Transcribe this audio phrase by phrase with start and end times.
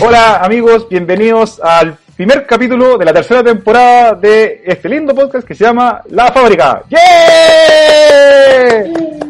[0.00, 5.54] Hola amigos, bienvenidos al primer capítulo de la tercera temporada de este lindo podcast que
[5.54, 6.82] se llama La Fábrica.
[6.88, 6.98] ¡Yeah!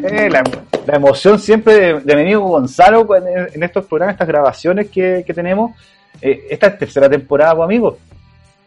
[0.02, 0.42] Eh, la,
[0.86, 5.24] la emoción siempre de, de mi amigo Gonzalo en, en estos programas, estas grabaciones que,
[5.26, 5.72] que tenemos.
[6.20, 7.94] Eh, esta es tercera temporada, pues, amigos.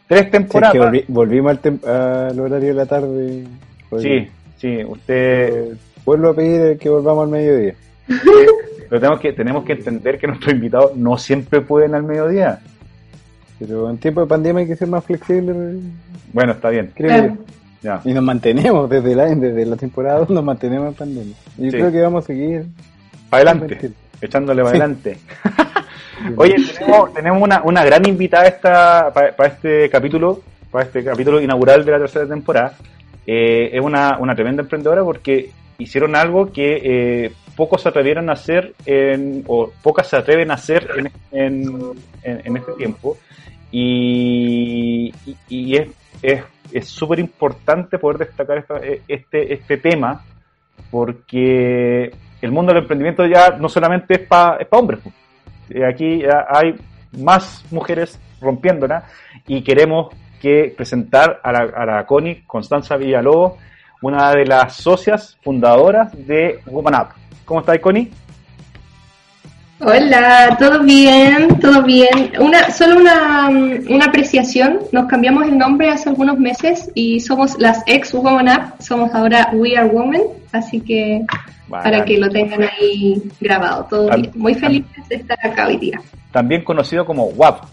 [0.07, 0.73] Tres Sí, es temporadas.
[0.73, 3.43] que volvi- volvimos al, tem- al horario de la tarde.
[3.99, 5.73] sí, sí, usted...
[6.03, 7.75] Vuelvo a pedir que volvamos al mediodía.
[8.11, 8.47] Eh,
[8.89, 12.59] pero tenemos que, tenemos que entender que nuestros invitados no siempre pueden al mediodía.
[13.59, 15.53] Pero en tiempo de pandemia hay que ser más flexible,
[16.33, 16.91] Bueno, está bien.
[16.95, 17.27] creo Claro.
[17.35, 17.45] yo.
[17.83, 18.01] Ya.
[18.05, 21.35] Y nos mantenemos desde la, desde la temporada 2, nos mantenemos en pandemia.
[21.57, 21.77] Y yo Sí.
[21.77, 22.65] creo que vamos a seguir.
[23.29, 23.91] Para adelante.
[24.21, 24.81] Echándole para Sí.
[24.81, 25.17] adelante.
[26.37, 31.41] Oye, tenemos, tenemos una, una gran invitada esta, para, para este capítulo, para este capítulo
[31.41, 32.73] inaugural de la tercera temporada.
[33.25, 35.49] Eh, es una, una tremenda emprendedora porque
[35.79, 40.55] hicieron algo que eh, pocos se atrevieron a hacer, en, o pocas se atreven a
[40.55, 41.05] hacer en,
[42.23, 43.17] en, en- este tiempo.
[43.71, 45.87] Y, y- y es
[46.23, 46.43] es
[46.79, 48.81] es súper importante poder destacar esta-
[49.17, 50.09] este, este tema
[50.89, 54.99] porque el mundo del emprendimiento ya no solamente es para es pa hombres.
[55.03, 55.15] pues.
[55.69, 56.09] Eh, Aquí
[56.57, 56.75] hay
[57.19, 59.03] más mujeres rompiéndola
[59.47, 63.53] y queremos que presentar a la, a la Connie Constanza Villalobos,
[64.01, 67.09] una de las socias fundadoras de Woman Up.
[67.45, 68.11] ¿Cómo estás, Connie?
[69.83, 71.59] Hola, ¿todo bien?
[71.59, 72.33] ¿Todo bien?
[72.39, 74.79] Una, solo una, mm, una apreciación.
[74.91, 78.83] Nos cambiamos el nombre hace algunos meses y somos las ex Woman Up.
[78.83, 80.21] Somos ahora We Are Women.
[80.51, 81.25] Así que
[81.67, 83.87] para que lo tengan ahí grabado.
[83.89, 84.31] Todo bien.
[84.35, 85.99] Muy felices de estar acá hoy día.
[86.31, 87.63] También conocido como WAP.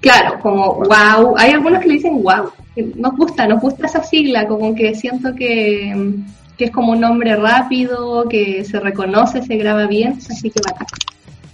[0.00, 1.34] Claro, como wow.
[1.38, 2.52] Hay algunos que le dicen wow.
[2.94, 4.46] Nos gusta, nos gusta esa sigla.
[4.46, 6.24] Como que siento que, mm,
[6.56, 10.12] que es como un nombre rápido, que se reconoce, se graba bien.
[10.18, 10.86] Así que bacán.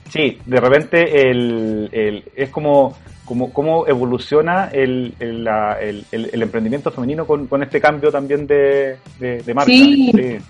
[0.09, 2.95] Sí, de repente el, el- es como,
[3.25, 6.05] como cómo evoluciona el, el, la- el-
[6.43, 9.71] emprendimiento femenino con, con este cambio también de, de, de marca.
[9.71, 10.11] Sí.
[10.13, 10.43] Ver,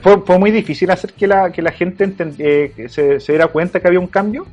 [0.00, 3.32] Fue, fue muy difícil hacer que la, que la gente enten- eh, que se, se
[3.32, 4.46] diera cuenta que había un cambio.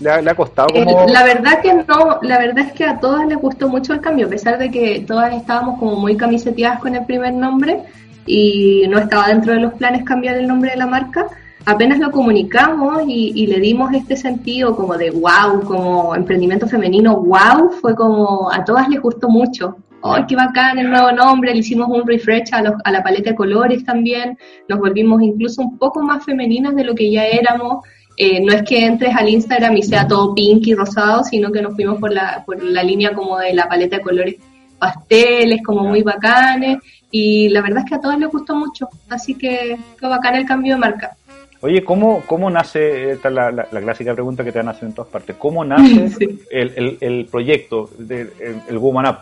[0.00, 1.08] Le ha, le ha costado Eh, como...
[1.08, 4.26] La verdad que no, la verdad es que a todas les gustó mucho el cambio,
[4.26, 7.80] a pesar de que todas estábamos como muy camiseteadas con el primer nombre
[8.28, 11.26] y no estaba dentro de los planes cambiar el nombre de la marca.
[11.64, 17.16] Apenas lo comunicamos y, y le dimos este sentido como de wow, como emprendimiento femenino,
[17.16, 19.76] wow, fue como a todas les gustó mucho.
[20.02, 21.52] ¡Ay, qué bacán el nuevo nombre!
[21.52, 24.38] Le hicimos un refresh a, los- a la paleta de colores también.
[24.68, 27.84] Nos volvimos incluso un poco más femeninas de lo que ya éramos.
[28.16, 31.62] Eh, no es que entres al Instagram y sea todo pink y rosado, sino que
[31.62, 34.36] nos fuimos por la, por la línea como de la paleta de colores
[34.78, 36.78] pasteles, como muy bacanes,
[37.10, 40.46] y la verdad es que a todos les gustó mucho, así que fue bacán el
[40.46, 41.16] cambio de marca.
[41.60, 44.72] Oye, ¿cómo, cómo nace, esta es la, la- la clásica pregunta que te van a
[44.72, 46.40] hacer en todas partes, ¿cómo nace Sí.
[46.50, 49.16] el, el, el proyecto, de, el, el Woman Up,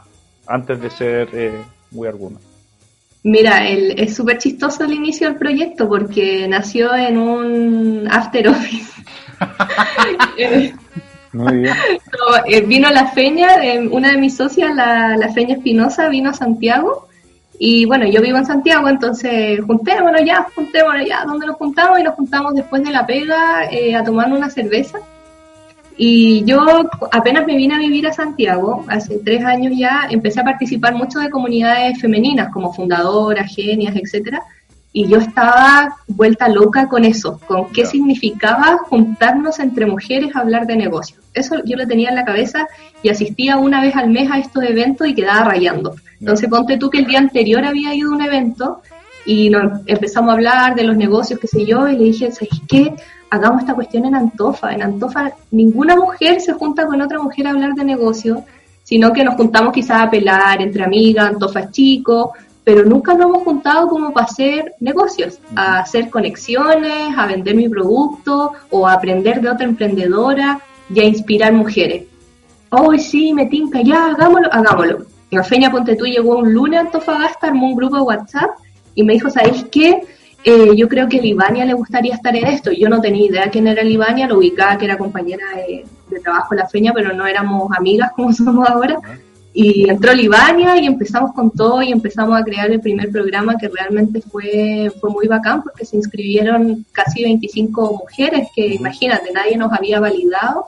[0.46, 1.52] antes de ser eh,
[1.92, 2.40] We Are Woman?
[3.22, 8.92] Mira, el- es súper chistoso el inicio del proyecto porque nació en un after office.
[10.38, 10.72] Eh,
[11.32, 11.74] Muy bien.
[11.74, 16.30] No, eh, vino la feña, eh, una de mis socias, la, la feña Espinosa, vino
[16.30, 17.08] a Santiago.
[17.58, 21.98] Y bueno, yo vivo en Santiago, entonces juntémonos ya, juntémonos ya, ¿dónde nos juntamos?
[21.98, 24.98] Y nos juntamos después de la pega eh, a tomar una cerveza.
[25.96, 26.60] Y yo
[27.10, 31.20] apenas me vine a vivir a Santiago, hace tres años ya, empecé a participar mucho
[31.20, 34.42] de comunidades femeninas como fundadoras, genias, etcétera.
[34.96, 40.66] Y yo estaba vuelta loca con eso, con qué significaba juntarnos entre mujeres a hablar
[40.66, 41.22] de negocios.
[41.34, 42.66] Eso yo lo tenía en la cabeza
[43.02, 45.96] y asistía una vez al mes a estos eventos y quedaba rayando.
[46.18, 48.80] Entonces ponte tú que el día anterior había ido a un evento
[49.26, 52.58] y nos empezamos a hablar de los negocios, qué sé yo, y le dije, ¿sabes
[52.66, 52.94] qué?
[53.28, 54.72] Hagamos esta cuestión en Antofa.
[54.72, 58.38] En Antofa ninguna mujer se junta con otra mujer a hablar de negocios,
[58.82, 62.32] sino que nos juntamos quizás a pelar entre amigas, Antofa chico,
[62.66, 67.68] pero nunca nos hemos juntado como para hacer negocios, a hacer conexiones, a vender mi
[67.68, 70.58] producto o a aprender de otra emprendedora
[70.92, 72.06] y a inspirar mujeres.
[72.70, 75.06] Hoy sí, me tinca, ya, hagámoslo, hagámoslo.
[75.30, 78.50] La Feña Ponte tú llegó un lunes a Antofagasta, armó un grupo de WhatsApp
[78.96, 80.00] y me dijo, ¿sabéis qué?
[80.42, 82.72] Eh, yo creo que Libania le gustaría estar en esto.
[82.72, 86.52] Yo no tenía idea quién era Libania, lo ubicaba que era compañera de, de trabajo
[86.52, 88.98] en la Feña, pero no éramos amigas como somos ahora.
[89.58, 93.68] Y entró Libania y empezamos con todo y empezamos a crear el primer programa que
[93.68, 99.72] realmente fue, fue muy bacán porque se inscribieron casi 25 mujeres que imagínate, nadie nos
[99.72, 100.66] había validado.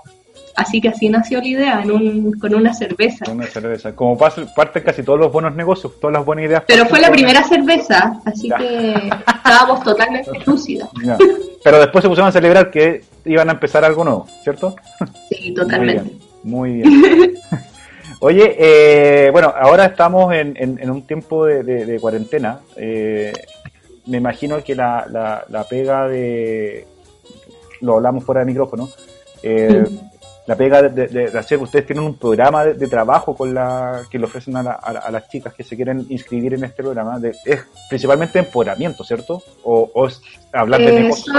[0.56, 3.30] Así que así nació la idea, en un, con una cerveza.
[3.30, 3.94] Una cerveza.
[3.94, 6.64] Como pasa, parten casi todos los buenos negocios, todas las buenas ideas.
[6.66, 8.56] Pero fue la con- primera cerveza, así Ya.
[8.56, 8.94] que
[9.36, 10.88] estábamos totalmente lúcidas.
[11.04, 11.16] Ya.
[11.62, 14.74] Pero después se pusieron a celebrar que iban a empezar algo nuevo, ¿cierto?
[15.28, 16.10] Sí, totalmente.
[16.42, 16.88] Muy bien.
[16.90, 17.34] Muy bien.
[18.20, 22.60] Oye, eh, bueno, ahora estamos en, en, un tiempo de, de, cuarentena.
[22.76, 23.32] Eh,
[24.06, 26.86] me imagino que la, la, la, pega de...
[27.80, 28.88] Lo hablamos fuera de micrófono.
[29.42, 29.84] Eh,
[30.46, 34.24] la pega de, de, hacer, ustedes tienen un programa de, trabajo con la que le
[34.24, 37.20] ofrecen a, a, las chicas que se quieren inscribir en este programa.
[37.44, 39.42] es principalmente empoderamiento, ¿cierto?
[39.62, 40.20] O, o es
[40.52, 41.36] hablar de negocios.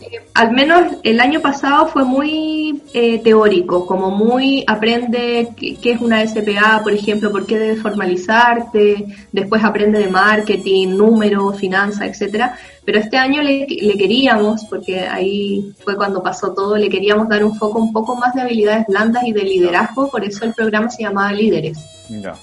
[0.00, 6.00] Eh, al menos el año pasado fue muy eh, teórico, como muy aprende qué, es
[6.00, 12.56] una SPA, por ejemplo, por qué debes formalizarte, después aprende de marketing, números, finanzas, etcétera.
[12.84, 17.56] Pero este año le, queríamos, porque ahí fue cuando pasó todo, le queríamos dar un
[17.56, 21.02] foco un poco más de habilidades blandas y de liderazgo, por eso el programa se
[21.02, 21.78] llamaba Líderes.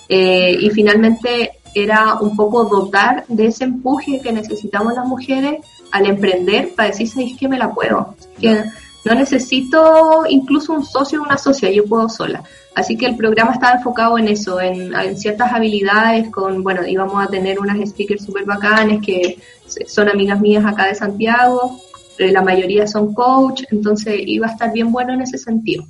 [0.09, 5.59] Eh, y finalmente era un poco dotar de ese empuje que necesitamos las mujeres
[5.91, 8.15] al emprender para decir, ¿sabéis que me la puedo?
[8.39, 8.63] Que
[9.03, 12.43] no necesito incluso un socio o una socia, yo puedo sola.
[12.73, 17.27] Así que el programa estaba enfocado en eso, en, ciertas habilidades, con, bueno, íbamos a
[17.27, 19.39] tener unas speakers súper bacanes que
[19.87, 21.79] son amigas mías acá de Santiago,
[22.17, 25.85] eh, la mayoría son coach, entonces iba a estar bien bueno en ese sentido.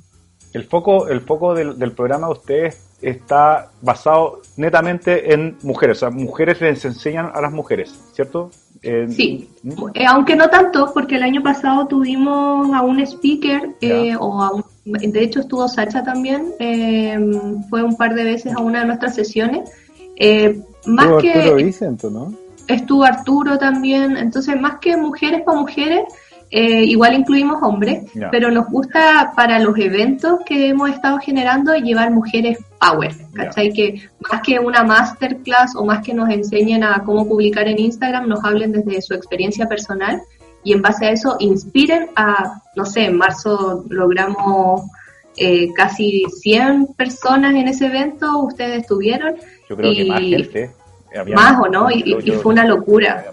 [0.56, 6.00] El foco, el foco del, del programa de ustedes está basado netamente en mujeres, o
[6.00, 8.50] sea, mujeres les enseñan a las mujeres, ¿cierto?
[9.10, 9.50] sí,
[9.94, 14.64] eh, aunque no tanto, porque el año pasado tuvimos a un speaker, eh, o a
[14.84, 17.18] de hecho estuvo Sacha también, eh,
[17.68, 19.70] fue un par de veces a una de nuestras sesiones.
[20.86, 22.32] más estuvo que Arturo Vicento, ¿no?
[22.66, 26.04] Estuvo Arturo también, entonces más que mujeres para mujeres,
[26.58, 32.10] eh, igual incluimos hombres, pero nos gusta para los eventos que hemos estado generando llevar
[32.10, 33.70] mujeres power, ¿cachai?
[33.74, 38.26] Que más que una masterclass o más que nos enseñen a cómo publicar en Instagram,
[38.26, 40.22] nos hablen desde su experiencia personal
[40.64, 44.80] y en base a eso inspiren a, no sé, en marzo logramos
[45.36, 49.36] eh, casi 100 personas en ese evento, ustedes estuvieron.
[49.68, 50.70] Yo creo que más gente.
[51.34, 53.26] más, o no, y, fue una locura.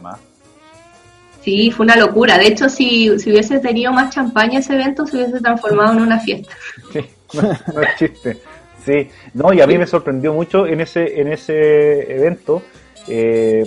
[1.43, 2.37] Sí, fue una locura.
[2.37, 6.19] De hecho, si, si hubiese tenido más champaña ese evento, se hubiese transformado en una
[6.19, 6.53] fiesta.
[6.91, 6.99] Sí,
[7.33, 8.37] no, es chiste.
[8.85, 12.61] Sí, no, y a mí me sorprendió mucho en ese, en ese evento.
[13.07, 13.65] Eh,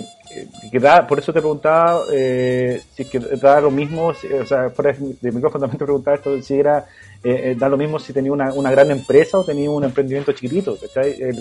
[0.71, 4.69] que da, por eso te preguntaba eh, si es que da lo mismo, o sea,
[4.69, 6.85] fuera de micrófono también te preguntaba esto, si era
[7.23, 10.31] eh, eh, da lo mismo si tenía una, una, gran empresa o tenía un emprendimiento
[10.31, 10.77] chiquitito.
[11.03, 11.33] Eh,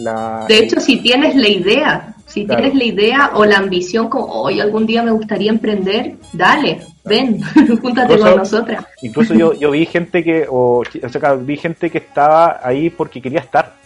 [0.49, 4.61] de hecho, si tienes la idea, si tienes la idea o la ambición como hoy
[4.61, 7.41] algún día me gustaría emprender, dale, ven,
[7.83, 8.87] júntate con nosotras.
[9.03, 13.21] Incluso yo, yo vi gente que, o, o sea, vi gente que estaba ahí porque
[13.21, 13.77] quería estar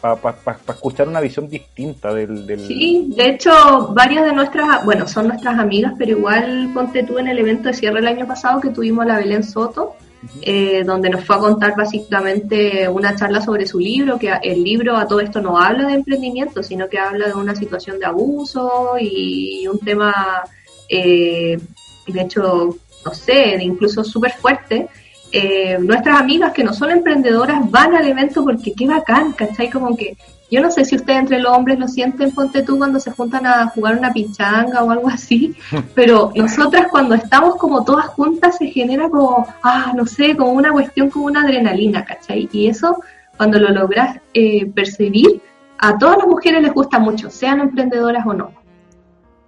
[0.00, 5.28] para escuchar una visión distinta del, del, Sí, de hecho, varias de nuestras, bueno, son
[5.28, 8.68] nuestras amigas, pero igual ponte tú en el evento de cierre el año pasado que
[8.68, 9.96] tuvimos la Belén Soto,
[10.42, 14.96] eh, donde nos fue a contar básicamente una charla sobre su libro, que el libro
[14.96, 18.96] a todo esto no habla de emprendimiento, sino que habla de una situación de abuso
[19.00, 20.44] y un tema,
[20.88, 21.58] eh,
[22.06, 24.88] de hecho, no sé, incluso súper fuerte.
[25.32, 29.70] Eh, nuestras amigas que no son emprendedoras van al evento porque qué bacán, ¿cachai?
[29.70, 30.16] Como que
[30.50, 33.46] yo no sé si ustedes entre los hombres lo sienten, ponte tú cuando se juntan
[33.46, 35.56] a jugar una pichanga o algo así,
[35.94, 40.70] pero nosotras cuando estamos como todas juntas se genera como, ah, no sé, como una
[40.70, 42.48] cuestión, como una adrenalina, ¿cachai?
[42.52, 43.02] Y eso,
[43.36, 45.40] cuando lo logras eh, percibir,
[45.78, 48.65] a todas las mujeres les gusta mucho, sean emprendedoras o no.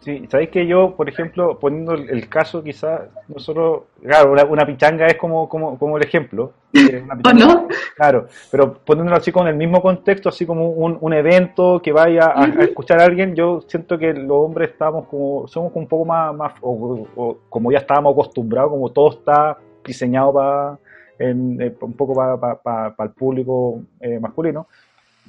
[0.09, 5.17] Sí, sabéis que yo, por ejemplo, poniendo el, caso, quizás, nosotros, claro, una, pichanga es
[5.17, 6.55] como, como, como el ejemplo.
[6.73, 7.69] ¿O no?
[7.95, 12.33] Claro, pero poniéndolo así con el mismo contexto, así como un, un evento que vaya
[12.35, 16.35] a, escuchar a alguien, yo siento que los hombres estamos como, somos un poco más,
[16.35, 20.79] más o, como ya estábamos acostumbrados, como todo está diseñado para,
[21.19, 21.35] eh,
[21.83, 24.69] un poco para, el público eh, masculino.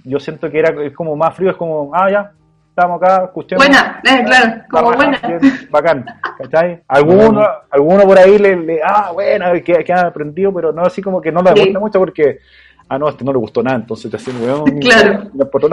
[0.05, 2.31] Yo siento que era es como más frío, es como, ah, ya,
[2.79, 3.65] estamos acá, escuchemos.
[3.65, 5.19] Buena, eh, claro, como buena.
[5.69, 6.05] bacán,
[6.37, 6.81] ¿cachai?
[6.87, 11.01] Alguno, alguno por ahí le, le ah, bueno, que, que han aprendido, pero no así
[11.01, 12.39] como que no le gusta mucho porque,
[12.87, 14.79] ah, no, a este no le gustó nada, entonces te hacen weón.
[14.79, 15.29] Claro,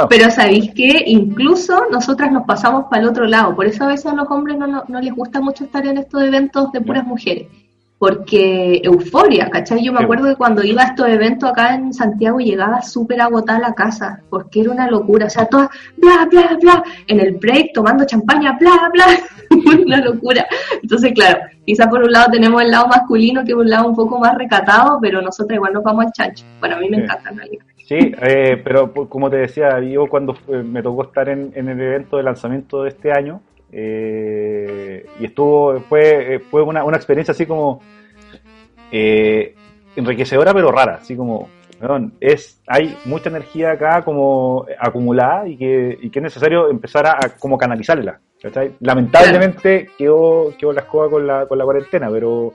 [0.09, 4.07] pero sabéis que incluso nosotras nos pasamos para el otro lado, por eso a veces
[4.07, 7.07] a los hombres no, no, no les gusta mucho estar en estos eventos de puras
[7.07, 7.47] mujeres
[7.99, 9.83] porque euforia, ¿cachai?
[9.83, 13.59] Yo me acuerdo que cuando iba a estos eventos acá en Santiago llegaba súper agotada
[13.59, 17.33] a la casa, porque era una locura, o sea, todas, bla, bla, bla, en el
[17.37, 19.07] break tomando champaña, bla, bla,
[19.87, 20.47] una locura.
[20.83, 23.97] Entonces, claro, quizá por un lado tenemos el lado masculino, que es un lado un
[23.97, 26.45] poco más recatado, pero nosotros igual nos vamos al chancho.
[26.61, 27.65] Bueno, a mí me encanta en realidad.
[27.87, 32.17] Sí, eh, pero como te decía, yo cuando me tocó estar en, en el evento
[32.17, 33.41] de lanzamiento de este año,
[33.73, 37.81] eh, y estuvo, fue, fue una, una, experiencia así como,
[38.93, 39.55] eh,
[39.97, 41.49] enriquecedora pero rara, así como,
[42.21, 47.19] es, hay mucha energía acá como acumulada y que, y que es necesario empezar a,
[47.39, 48.21] como canalizarla.
[48.81, 52.55] Lamentablemente quedó, quedó la escoba con la, con la cuarentena, pero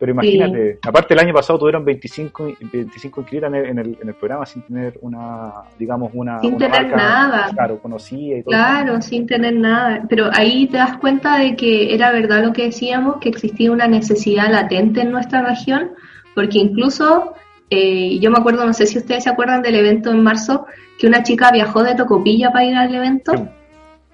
[0.00, 4.46] pero imagínate, aparte el año pasado tuvieron 25, 25 inscritas en el, en, el, programa
[4.46, 7.50] sin tener una, digamos, una, sin tener nada.
[7.52, 8.50] Claro, conocida y todo.
[8.50, 10.06] Claro, sin tener nada.
[10.08, 13.88] Pero ahí te das cuenta de que era verdad lo que decíamos, que existía una
[13.88, 15.90] necesidad latente en nuestra región,
[16.34, 17.34] porque incluso,
[17.68, 20.64] eh, yo me acuerdo, no sé si ustedes se acuerdan del evento en marzo,
[20.98, 23.32] que una chica viajó de Tocopilla para ir al evento.
[23.36, 23.42] Sí,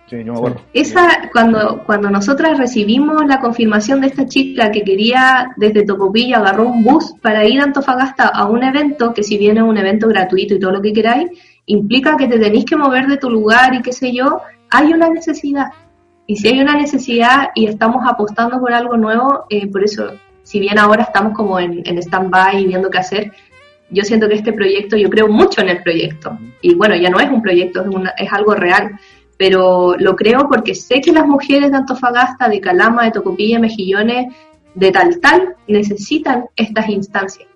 [0.08, 0.60] yo me acuerdo.
[0.72, 6.68] Esa, cuando, cuando nosotras recibimos la confirmación de esta chica que quería desde Tocopilla agarró
[6.68, 10.08] un bus para ir a Antofagasta a un evento, que si bien es un evento
[10.08, 11.30] gratuito y todo lo que queráis,
[11.66, 15.08] implica que te tenéis que mover de tu lugar y qué sé yo, hay una
[15.08, 15.66] necesidad.
[16.26, 20.60] Y si hay una necesidad y estamos apostando por algo nuevo, eh, por eso, si
[20.60, 23.32] bien ahora estamos como en, en stand-by y viendo qué hacer,
[23.90, 26.36] yo siento que este proyecto, yo creo mucho en el proyecto.
[26.60, 28.98] Y bueno, ya no es un proyecto, es, una, es algo real
[29.36, 34.34] pero lo creo porque sé que las mujeres de Antofagasta, de Calama, de Tocopilla, Mejillones,
[34.74, 37.48] de tal tal, necesitan estas instancias.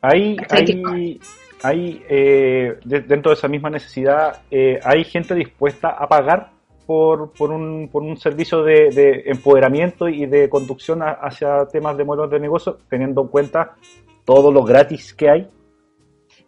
[0.00, 1.20] Hay, hay,
[1.62, 6.50] hay eh, dentro de esa misma necesidad, eh, hay gente dispuesta a pagar
[6.86, 12.04] por, por, un, por un servicio de, de empoderamiento y de conducción hacia temas de
[12.04, 13.76] modelos de negocio, teniendo en cuenta
[14.24, 15.48] todo lo gratis que hay.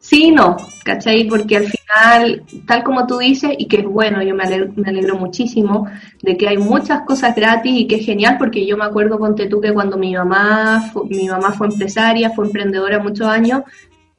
[0.01, 1.29] Sí, no, ¿cachai?
[1.29, 5.87] Porque al final, tal como tú dices, y que es bueno, yo me alegro, muchísimo
[6.23, 9.47] de que hay muchas cosas gratis y que es genial, porque yo me acuerdo, ponte
[9.47, 13.63] tú, que cuando mi mamá, mi mamá fue empresaria, fue emprendedora muchos años,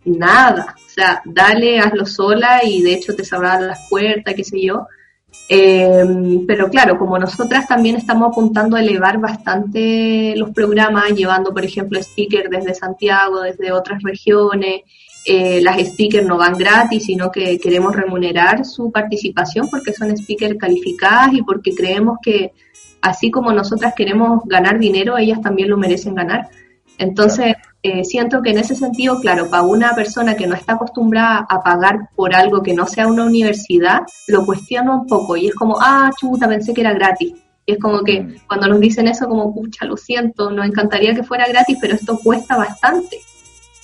[0.05, 4.61] nada, o sea, dale, hazlo sola y de hecho te sabrán las puertas, qué sé
[4.61, 4.88] yo.
[5.50, 6.05] Eh,
[6.48, 12.01] pero claro, como nosotras también estamos apuntando a elevar bastante los programas, llevando, por ejemplo,
[12.01, 14.81] speakers desde Santiago, desde otras regiones,
[15.25, 20.57] eh, las speakers no van gratis, sino que queremos remunerar su participación porque son speakers
[20.57, 22.53] calificadas y porque creemos que
[23.01, 26.50] así como nosotras queremos ganar dinero, ellas también lo merecen ganar.
[26.98, 31.47] Entonces, eh, siento que en ese sentido, claro, para una persona que no está acostumbrada
[31.50, 35.55] a pagar por algo que no sea una universidad, lo cuestiono un poco y es
[35.55, 37.33] como, ah, chuta, pensé que era gratis.
[37.65, 38.35] Y es como que mm.
[38.47, 42.19] cuando nos dicen eso, como, pucha, lo siento, nos encantaría que fuera gratis, pero esto
[42.23, 43.17] cuesta bastante.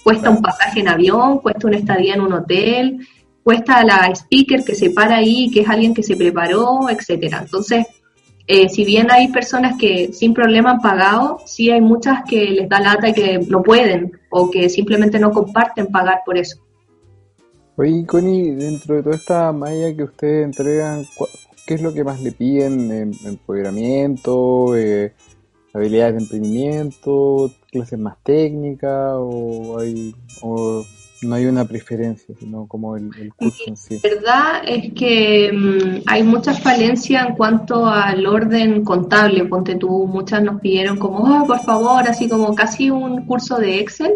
[0.03, 3.07] Cuesta un pasaje en avión, cuesta una estadía en un hotel,
[3.43, 7.39] cuesta la speaker que se para ahí, que es alguien que se preparó, etcétera.
[7.41, 7.87] Entonces,
[8.47, 12.69] eh, si bien hay personas que sin problema han pagado, sí hay muchas que les
[12.69, 16.57] da lata y que no pueden o que simplemente no comparten pagar por eso.
[17.75, 21.05] Oye, Connie, dentro de toda esta malla que ustedes entregan,
[21.65, 23.13] ¿qué es lo que más le piden?
[23.25, 24.75] ¿Empoderamiento?
[24.75, 25.13] Eh,
[25.73, 27.51] ¿Habilidades de emprendimiento?
[27.69, 30.83] clases más técnicas o, hay, o
[31.21, 33.99] no hay una preferencia, sino como el, curso en sí?
[34.03, 39.45] La verdad es que mm, hay muchas falencias en cuanto al orden contable.
[39.45, 43.79] Ponte tú, muchas nos pidieron como, oh, por favor, así como casi un curso de
[43.79, 44.13] Excel.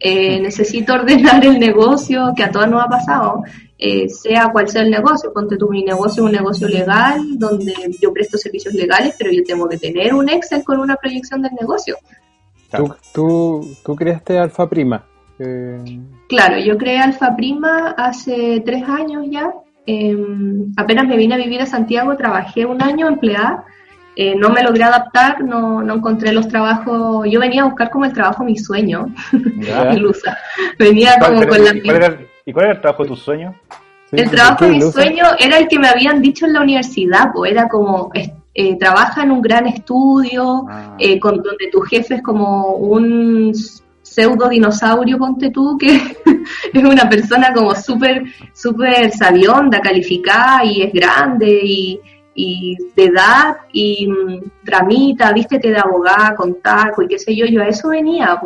[0.00, 3.42] Eh, necesito ordenar el negocio, que a todas nos ha pasado,
[3.76, 5.32] eh, sea cual sea el negocio.
[5.32, 9.42] Ponte tú, mi negocio es un negocio legal, donde yo presto servicios legales, pero yo
[9.44, 11.96] tengo que tener un Excel con una proyección del negocio.
[12.70, 15.04] ¿Tú, tú, tú creaste Alfa Prima.
[15.38, 19.52] Eh, claro, yo creé Alfa Prima hace tres años ya.
[19.86, 23.64] Em, apenas me vine a vivir a Santiago, trabajé un año empleada.
[24.16, 27.26] Eh, no me logré adaptar, no, no encontré los trabajos.
[27.30, 29.14] Yo venía a buscar como el trabajo mi sueño,
[29.92, 30.36] Ilusa.
[30.78, 31.72] Venía como con la.
[32.44, 33.54] ¿Y cuál era el trabajo de tu sueño?
[34.10, 37.52] el trabajo de mi sueño era el que me habían dicho en la universidad, pues
[37.52, 38.10] era como
[38.60, 40.96] eh, trabaja en un gran estudio, ah.
[40.98, 43.52] eh, con, donde tu jefe es como un
[44.08, 45.96] pseudo dinosaurio, ponte tú, que
[46.72, 52.00] es una persona como súper, súper sabionda, calificada y es grande y,
[52.94, 57.60] de edad y mm, tramita, vístete de abogada con taco y qué sé yo, yo
[57.62, 58.40] a eso venía.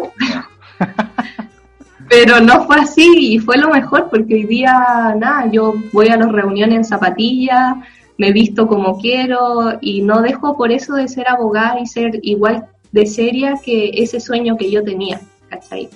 [2.09, 6.17] Pero no fue así y fue lo mejor porque hoy día, nada, yo voy a
[6.17, 7.77] las reuniones en zapatillas,
[8.17, 12.67] me visto como quiero y no dejo por eso de ser abogada y ser igual
[12.93, 15.21] de seria que ese sueño que yo tenía,
[15.53, 15.89] ¿cachai?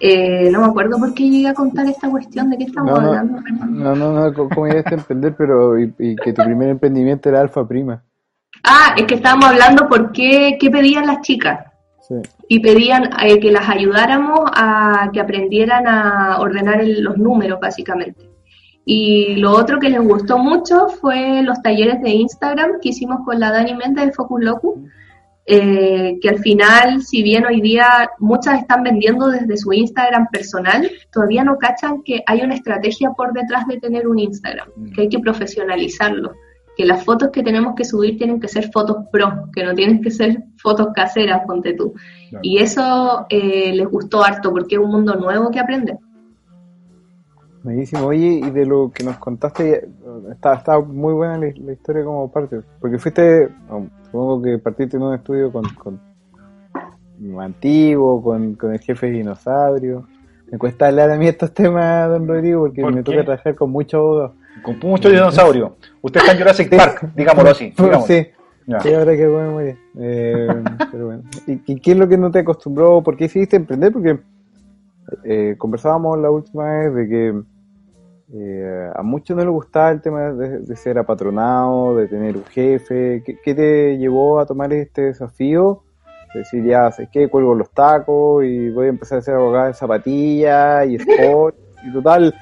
[0.00, 3.40] Eh, no me acuerdo por qué llegué a contar esta cuestión de qué estamos hablando.
[3.70, 5.34] No, no, no, ¿cómo llegaste a emprender?
[5.36, 8.02] Pero y, que tu primer emprendimiento era Alfa Prima.
[8.62, 11.60] Ah, es que estábamos hablando por qué, qué pedían las chicas.
[12.06, 12.16] Sí.
[12.48, 18.28] Y pedían eh, que las ayudáramos a que aprendieran a ordenar los números, básicamente.
[18.84, 23.40] Y lo otro que les gustó mucho fue los talleres de Instagram que hicimos con
[23.40, 24.74] la Dani Méndez de Focus Locus,
[25.46, 30.90] eh, que al final, si bien hoy día muchas están vendiendo desde su Instagram personal,
[31.12, 35.08] todavía no cachan que hay una estrategia por detrás de tener un Instagram, que hay
[35.08, 36.32] que profesionalizarlo,
[36.76, 40.00] que las fotos que tenemos que subir tienen que ser fotos pro, que no tienen
[40.00, 41.94] que ser fotos caseras, ponte tú.
[42.42, 45.98] Y eso eh, les gustó harto porque es un mundo nuevo que aprender.
[47.62, 48.06] Buenísimo.
[48.06, 49.88] Oye, y de lo que nos contaste,
[50.32, 53.48] está, está muy buena la, historia como parte, porque fuiste,
[54.04, 56.00] supongo que partiste en un estudio con, con
[57.40, 60.06] antiguo, con, con el jefe de dinosaurio.
[60.50, 63.98] Me cuesta hablar a mí estos temas, don Rodrigo, porque me toca trabajar con muchos
[63.98, 64.32] abogados.
[64.62, 65.72] Con muchos dinosaurios.
[66.00, 67.72] Usted está en Jurassic Park, digámoslo así.
[68.66, 69.78] Sí, sí, ahora que bueno, muy bien.
[69.98, 70.48] Eh,
[70.90, 71.22] pero bueno.
[71.46, 73.02] ¿Y, qué es lo que no te acostumbró?
[73.02, 73.92] ¿Por qué decidiste emprender?
[73.92, 74.20] Porque
[75.24, 77.42] eh, conversábamos la última vez de que
[78.36, 83.22] eh, a muchos no les gustaba el tema de, ser apatronado, de tener un jefe.
[83.22, 85.82] ¿Qué, te llevó a tomar este desafío?
[86.34, 89.74] decir, ya, sé que cuelgo los tacos y voy a empezar a ser abogada de
[89.74, 91.54] zapatillas y sport.
[91.86, 92.34] y total,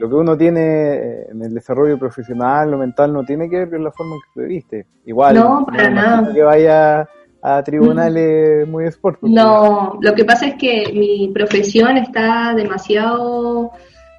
[0.00, 3.84] lo que uno tiene en el desarrollo profesional, lo mental, no tiene que ver con
[3.84, 4.86] la forma en que te viste.
[5.06, 6.34] Igual, no, para nada.
[6.34, 7.08] que vaya
[7.40, 9.22] a tribunales muy sport.
[9.22, 13.70] No, lo que pasa es que mi profesión está demasiado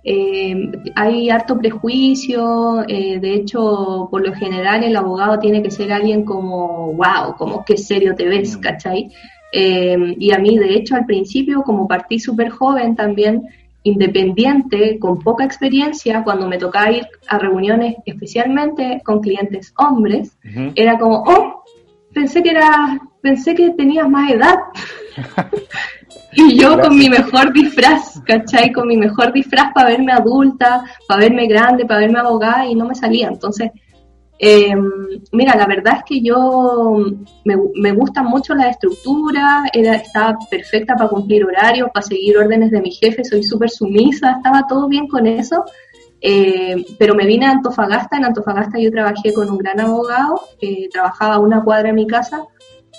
[0.03, 5.91] eh, hay harto prejuicio, eh, de hecho, por lo general el abogado tiene que ser
[5.91, 8.61] alguien como, wow, como qué serio te ves, mm.
[8.61, 9.11] ¿cachai?
[9.51, 13.43] Eh, y a mí, de hecho, al principio, como partí súper joven también,
[13.83, 20.37] independiente, con poca experiencia, cuando me tocaba ir a reuniones, especialmente con clientes hombres,
[20.75, 21.63] era como, oh,
[22.13, 24.55] pensé que era, pensé que tenías más edad.
[26.31, 28.71] Y yo con mi mejor disfraz, ¿cachai?
[28.71, 32.85] Con mi mejor disfraz para verme adulta, para verme grande, para verme abogada y no
[32.85, 33.27] me salía.
[33.27, 33.71] Entonces,
[34.37, 34.73] eh,
[35.33, 36.97] mira, la verdad es que yo
[37.43, 42.71] me, me gusta mucho la estructura, era, estaba perfecta para cumplir horarios, para seguir órdenes
[42.71, 45.65] de mi jefe, soy súper sumisa, estaba todo bien con eso.
[46.21, 50.87] Eh, pero me vine a Antofagasta, en Antofagasta yo trabajé con un gran abogado, que
[50.91, 52.43] trabajaba a una cuadra de mi casa,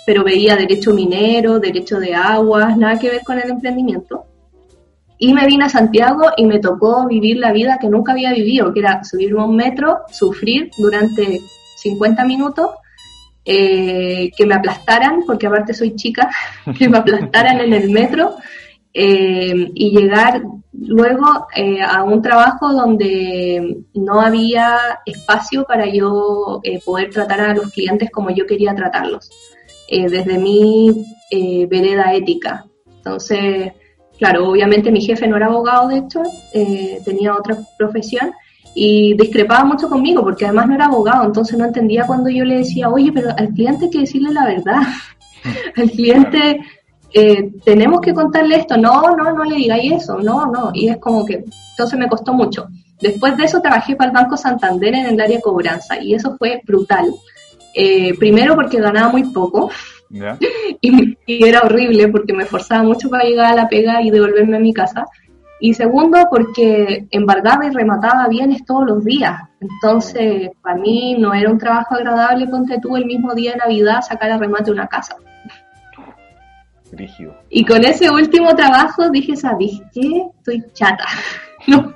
[0.05, 4.25] pero veía derecho minero, derecho de aguas, nada que ver con el emprendimiento.
[5.17, 8.73] Y me vine a Santiago y me tocó vivir la vida que nunca había vivido,
[8.73, 11.41] que era subirme a un metro, sufrir durante
[11.75, 12.71] 50 minutos,
[13.45, 16.29] eh, que me aplastaran, porque aparte soy chica,
[16.77, 18.35] que me aplastaran en el metro
[18.93, 20.41] eh, y llegar
[20.73, 27.71] luego eh, a un trabajo donde no había espacio para yo poder tratar a los
[27.71, 29.29] clientes como yo quería tratarlos.
[29.93, 30.89] Eh, desde mi
[31.29, 32.65] eh, vereda ética.
[32.95, 33.73] Entonces,
[34.17, 36.21] claro, obviamente mi jefe no era abogado, de hecho,
[36.53, 38.31] eh, tenía otra profesión
[38.73, 42.59] y discrepaba mucho conmigo porque además no era abogado, entonces no entendía cuando yo le
[42.59, 44.81] decía, oye, pero al cliente hay que decirle la verdad.
[45.75, 46.61] al cliente
[47.65, 51.25] tenemos que contarle esto, no, no, no le digáis eso, no, no, y es como
[51.25, 52.69] que, entonces me costó mucho.
[53.01, 56.37] Después de eso trabajé para el Banco Santander en el área de cobranza y eso
[56.37, 57.13] fue brutal
[57.73, 59.71] eh, primero porque ganaba muy poco
[60.81, 64.59] y, era horrible porque me forzaba mucho para llegar a la pega y devolverme a
[64.59, 65.05] mi casa.
[65.59, 69.39] Y segundo porque embargaba y remataba bienes todos los días.
[69.59, 74.01] Entonces, para mí no era un trabajo agradable, ponte tú el mismo día de Navidad
[74.01, 75.15] sacar a remate una casa.
[77.49, 80.25] Y con ese último trabajo dije, ¿sabes qué?
[80.37, 81.05] Estoy chata.
[81.67, 81.93] no,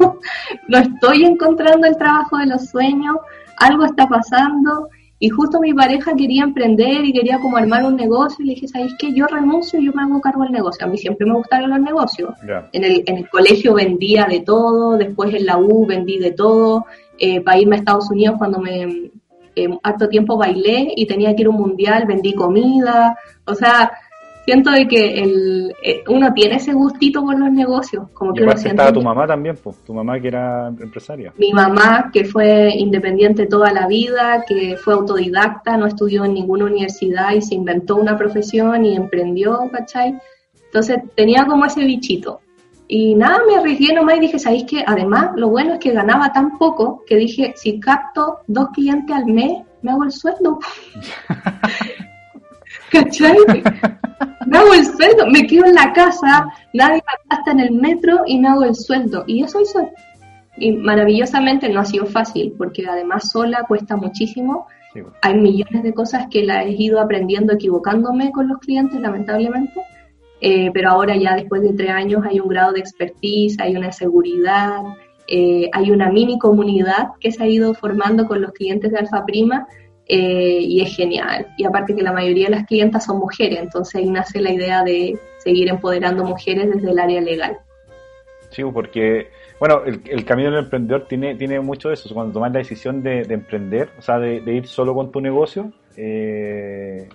[0.68, 3.18] no estoy encontrando el trabajo de los sueños,
[3.58, 8.44] algo está pasando y justo mi pareja quería emprender y quería como armar un negocio
[8.44, 9.14] y le dije, ¿sabes qué?
[9.14, 10.86] Yo renuncio y yo me hago cargo del negocio.
[10.86, 12.34] A mí siempre me gustaron los negocios.
[12.74, 16.86] En, el, en el colegio vendía de todo, después en la U vendí de todo.
[17.18, 19.12] Eh, para irme a Estados Unidos cuando me...
[19.58, 23.18] Eh, harto tiempo bailé y tenía que ir a un mundial, vendí comida.
[23.46, 23.90] O sea,
[24.46, 28.10] siento de que el, eh, uno tiene ese gustito por los negocios.
[28.14, 31.34] Como que estaba tu mamá también, pues, tu mamá que era empresaria.
[31.38, 36.66] Mi mamá, que fue independiente toda la vida, que fue autodidacta, no estudió en ninguna
[36.66, 40.16] universidad y se inventó una profesión y emprendió, ¿cachai?
[40.66, 42.42] Entonces tenía como ese bichito.
[42.88, 44.84] Y nada, me arriesgué nomás y dije, ¿sabéis qué?
[44.86, 49.26] Además, lo bueno es que ganaba tan poco que dije, si capto dos clientes al
[49.26, 50.60] mes, me hago el sueldo.
[52.92, 53.38] ¿Cachai?
[54.48, 58.22] me hago el sueldo, me quedo en la casa, nadie me gasta en el metro
[58.26, 59.24] y me hago el sueldo.
[59.28, 59.90] Y eso hizo.
[60.58, 64.68] Y maravillosamente no ha sido fácil, porque además sola cuesta muchísimo.
[65.22, 69.74] Hay millones de cosas que la he ido aprendiendo equivocándome con los clientes, lamentablemente.
[70.40, 73.92] Eh, pero ahora ya después de tres años hay un grado de expertise, hay una
[73.92, 74.82] seguridad,
[75.28, 79.26] eh, hay una mini comunidad que se ha ido formando con los clientes de Alfa
[79.26, 79.68] Prima
[80.08, 81.48] eh, y es genial.
[81.58, 84.84] Y aparte que la mayoría de las clientas son mujeres, entonces ahí nace la idea
[84.84, 87.58] de seguir empoderando mujeres desde el área legal.
[88.50, 92.14] Sí, porque, bueno, el, camino del emprendedor tiene, tiene mucho de eso.
[92.14, 97.10] Cuando tomas la decisión de, emprender, o sea, de, ir solo con tu negocio, eh,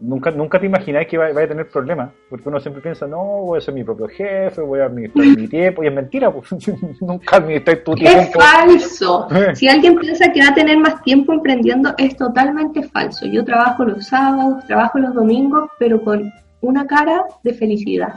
[0.00, 3.58] nunca, nunca te imagináis que vaya a tener problemas, porque uno siempre piensa, no, voy
[3.58, 6.48] a ser mi propio jefe, voy a administrar mi tiempo, y es mentira, pues,
[7.00, 7.38] nunca
[7.84, 8.20] tu tiempo.
[8.20, 9.28] Es falso.
[9.54, 13.26] si alguien piensa que va a tener más tiempo emprendiendo, es totalmente falso.
[13.26, 16.32] Yo trabajo los sábados, trabajo los domingos, pero con
[16.62, 18.14] una cara de felicidad,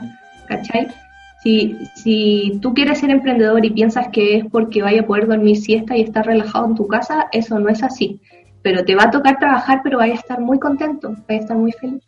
[0.48, 0.88] ¿cachai?
[1.42, 5.58] Si, si tú quieres ser emprendedor y piensas que es porque vaya a poder dormir
[5.58, 8.18] siesta y estar relajado en tu casa, eso no es así
[8.64, 11.56] pero te va a tocar trabajar, pero vaya a estar muy contento, vaya a estar
[11.56, 12.02] muy feliz.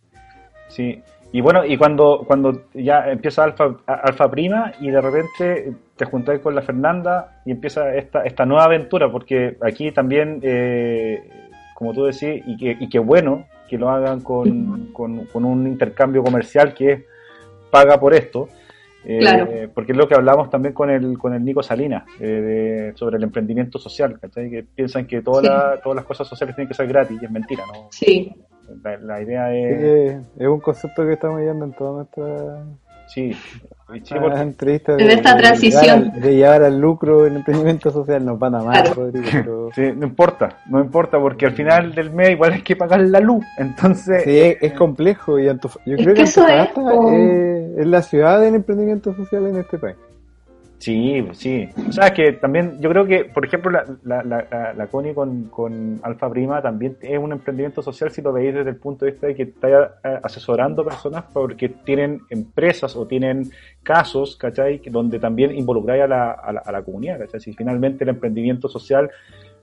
[0.69, 6.07] Sí, y bueno, y cuando, cuando ya empieza Alfa, Alfa Prima y de repente te
[6.07, 11.29] juntas con la Fernanda y empieza esta, esta nueva aventura, porque aquí también, eh,
[11.75, 15.67] como tú decís, y que, y que bueno que lo hagan con, con, con un
[15.67, 17.05] intercambio comercial que es
[17.71, 18.49] paga por esto,
[19.09, 23.19] eh, porque es lo que hablamos también con el, con el Nico Salinas, eh, sobre
[23.19, 25.45] el emprendimiento social, Que piensan que todas
[25.85, 27.89] las cosas sociales tienen que ser gratis y es mentira, ¿no?
[27.91, 28.33] Sí.
[28.83, 30.17] La, idea es...
[30.37, 32.65] es un concepto que estamos viendo en toda nuestra
[33.09, 33.33] Sí,
[33.89, 36.13] ah, entrevista de, en esta transición.
[36.21, 39.71] de llevar al lucro en emprendimiento social nos van a amar, Rodrigo.
[39.75, 43.21] Sí, no importa, no importa, porque al final del mes igual hay que pagar la
[43.21, 44.23] luz, entonces...
[44.25, 45.57] Sí, es, complejo y yo
[45.97, 46.69] creo que, eso es,
[47.79, 49.97] es la ciudad del emprendimiento social en este país.
[50.79, 51.69] Sí, sí.
[51.89, 55.45] O sea, que también yo creo que, por ejemplo, la, la, la, la Connie con,
[55.45, 59.13] con, Alfa Prima también es un emprendimiento social si lo veis desde el punto de
[59.13, 59.69] vista de que está
[60.05, 63.51] eh, asesorando personas porque tienen empresas o tienen
[63.83, 64.81] casos, ¿cachai?
[64.91, 67.41] Donde también involucráis a la, a la, comunidad, ¿cachai?
[67.41, 69.11] Si finalmente el emprendimiento social,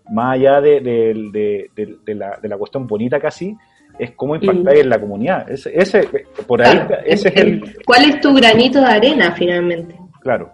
[0.10, 1.70] más allá de, de,
[2.04, 3.56] de, la, de la cuestión bonita casi,
[4.00, 5.50] es cómo impactáis en la comunidad.
[5.50, 6.10] Ese, ese
[6.48, 7.78] por ahí, ese es el...
[7.86, 9.96] ¿Cuál es tu granito de arena finalmente?
[10.20, 10.52] Claro,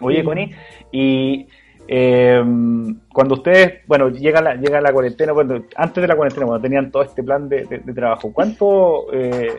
[0.00, 0.54] Oye, Connie,
[0.90, 1.46] y
[1.88, 2.42] eh,
[3.12, 6.90] cuando ustedes, bueno, llega la, llega la cuarentena, bueno, antes de la cuarentena, cuando tenían
[6.90, 9.52] todo este plan de, trabajo, ¿cuánto eh,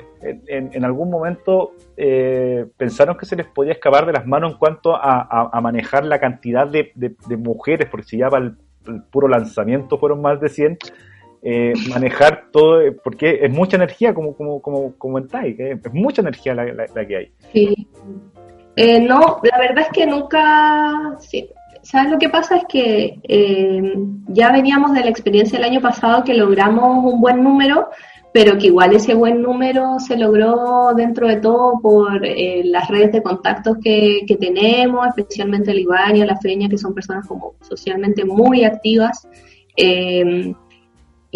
[0.47, 4.95] en, algún momento eh, pensaron que se les podía escapar de las manos en cuanto
[4.95, 6.93] a, manejar la cantidad de,
[7.37, 7.89] mujeres?
[7.89, 8.55] Porque si ya para el,
[9.11, 10.77] puro lanzamiento fueron más de 100,
[11.89, 17.05] manejar todo, porque es mucha energía, como, como, como comentáis, es mucha energía la, la
[17.05, 17.31] que hay.
[17.51, 17.87] Sí.
[18.75, 21.17] Eh, no, la verdad es que nunca.
[21.83, 22.57] ¿sabes lo que pasa?
[22.57, 23.93] Es que eh,
[24.27, 27.89] ya veníamos de la experiencia del año pasado que logramos un buen número,
[28.33, 33.11] pero que igual ese buen número se logró dentro de todo por eh, las redes
[33.11, 38.25] de contactos que, que tenemos, especialmente el Ivania, la Feña, que son personas como socialmente
[38.25, 39.27] muy activas.
[39.75, 40.53] Eh,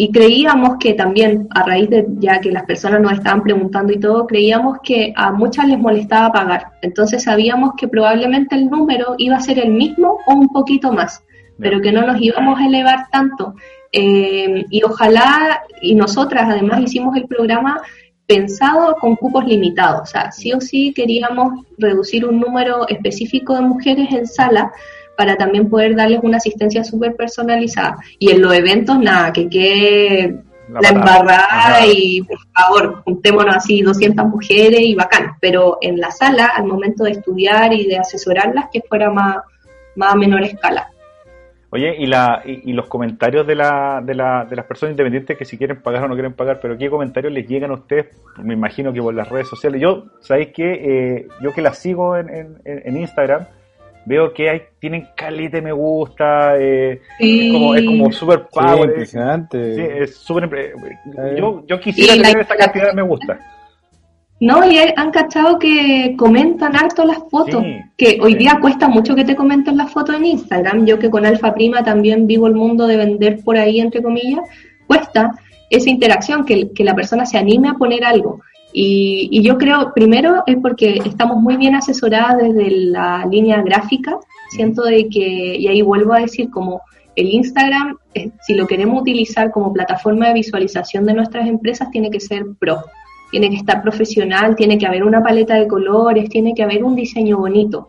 [0.00, 3.98] y creíamos que también, a raíz de ya que las personas nos estaban preguntando y
[3.98, 6.68] todo, creíamos que a muchas les molestaba pagar.
[6.82, 11.24] Entonces sabíamos que probablemente el número iba a ser el mismo o un poquito más,
[11.58, 13.56] pero que no nos íbamos a elevar tanto.
[13.90, 17.82] Eh, y ojalá, y nosotras además hicimos el programa
[18.24, 23.62] pensado con cupos limitados, o sea, sí o sí queríamos reducir un número específico de
[23.62, 24.70] mujeres en sala
[25.18, 27.96] para también poder darles una asistencia súper personalizada.
[28.20, 34.26] Y en los eventos, nada, que quede la, embarrada y por favor, juntémonos así 200
[34.26, 35.32] mujeres y bacán.
[35.40, 39.38] Pero en la sala, al momento de estudiar y de asesorarlas, que fuera más,
[39.96, 40.88] más a menor escala.
[41.70, 45.44] Oye, y, la, y, los comentarios de, la, de, la, de las personas independientes que
[45.44, 48.06] si quieren pagar o no quieren pagar, pero ¿qué comentarios les llegan a ustedes?
[48.40, 49.80] Me imagino que por las redes sociales.
[49.80, 50.72] Yo, ¿sabéis qué?
[50.74, 53.48] Eh, yo que las sigo en, en, en Instagram,
[54.08, 58.88] veo que hay, tienen calidad de me gusta, eh, es como, es como super power.
[58.88, 59.74] impresionante.
[59.74, 63.38] Sí, es super, eh, yo, yo quisiera tener esta cantidad de me gusta.
[64.40, 67.62] No, y han cachado que comentan harto las fotos,
[67.96, 70.86] que hoy día cuesta mucho que te comenten las fotos en Instagram.
[70.86, 74.48] Yo que con Alfa Prima también vivo el mundo de vender por ahí, entre comillas,
[74.86, 75.32] cuesta
[75.70, 78.40] esa interacción, que, que la persona se anime a poner algo.
[78.72, 84.18] Y, yo creo, primero, es porque estamos muy bien asesoradas desde la línea gráfica.
[84.50, 86.82] Siento de que, y ahí vuelvo a decir, como
[87.16, 92.10] el Instagram, eh, si lo queremos utilizar como plataforma de visualización de nuestras empresas, tiene
[92.10, 92.84] que ser pro,
[93.30, 96.94] tiene que estar profesional, tiene que haber una paleta de colores, tiene que haber un
[96.94, 97.88] diseño bonito.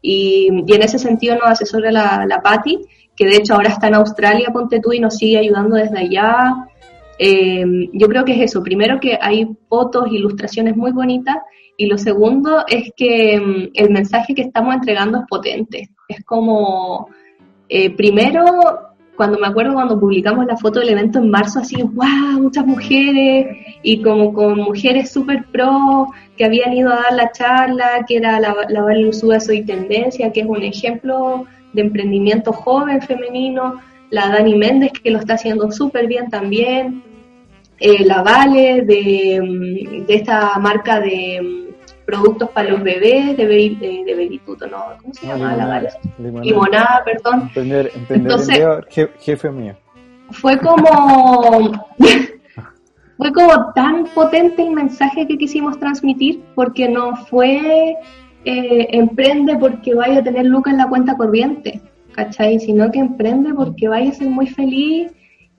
[0.00, 2.78] Y, en ese sentido nos asesora la, la Patti,
[3.14, 6.69] que de hecho ahora está en Australia, ponte tú, y nos sigue ayudando desde allá
[7.22, 8.62] eh, yo creo que es eso.
[8.62, 11.36] Primero que hay fotos, ilustraciones muy bonitas
[11.76, 15.90] y lo segundo es que mm, el mensaje que estamos entregando es potente.
[16.08, 17.10] Es como,
[17.68, 18.42] eh, primero,
[19.16, 23.54] cuando me acuerdo cuando publicamos la foto del evento en marzo, así, wow, muchas mujeres,
[23.82, 26.06] y como con mujeres súper pro,
[26.38, 30.46] que habían ido a dar la charla, que era la, la Soy Tendencia, que es
[30.46, 33.78] un ejemplo de emprendimiento joven femenino,
[34.08, 37.09] la Dani Méndez, que lo está haciendo súper bien también,
[37.80, 43.46] eh, la Vale, de, mm, de esta marca de mm, productos para los bebés, de,
[43.46, 44.84] de, de Belituto, ¿no?
[45.00, 45.56] ¿Cómo se llama?
[45.56, 45.88] la Vale.
[46.18, 47.42] Limonada, perdón.
[47.42, 48.60] Emprender, Entonces,
[49.18, 49.74] jefe mío.
[50.30, 51.72] Fue como...
[53.16, 57.96] fue como tan potente el mensaje que quisimos transmitir porque no fue
[58.46, 62.58] eh, emprende porque vaya a tener lucas en la cuenta corriente, ¿cachai?
[62.60, 65.12] Sino que emprende porque vaya a ser muy feliz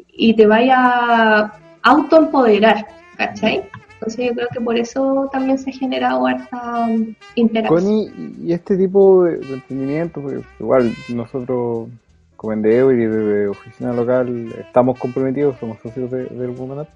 [0.08, 3.63] y te vaya autoempoderar, ¿cachai?
[3.94, 6.88] Entonces yo creo que por eso también se ha generado harta
[7.36, 8.36] interacción.
[8.44, 11.88] y este tipo de, emprendimiento, pues, igual nosotros
[12.36, 16.88] como Endeavor y de, oficina local estamos comprometidos, somos socios del Woman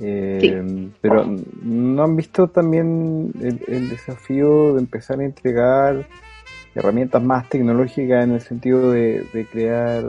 [0.00, 1.24] eh, Pero
[1.62, 6.06] ¿no han visto también el, desafío de empezar a entregar
[6.74, 10.04] herramientas más tecnológicas en el sentido de, crear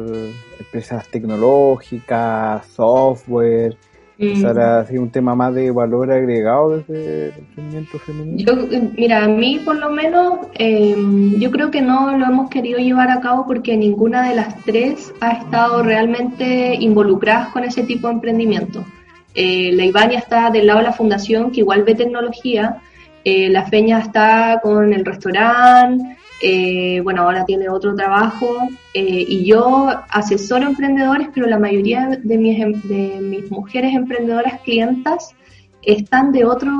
[0.60, 3.78] empresas tecnológicas, software?
[4.18, 8.68] Empezar a hacer un tema más de valor agregado desde el emprendimiento femenino.
[8.96, 10.96] mira, a mí por lo menos eh,
[11.40, 15.12] yo creo que no lo hemos querido llevar a cabo porque ninguna de las tres
[15.22, 18.86] ha estado realmente involucradas con ese tipo de emprendimiento.
[19.34, 22.78] Eh, la Ibania está del lado de la fundación, que igual ve tecnología.
[23.24, 26.18] Eh, la Feña está con el restaurante.
[26.42, 28.48] Eh, bueno, ahora tiene otro trabajo.
[28.94, 35.34] y yo asesoro emprendedores, pero la mayoría de mis, em, de mis mujeres emprendedoras clientas
[35.82, 36.72] están de otro,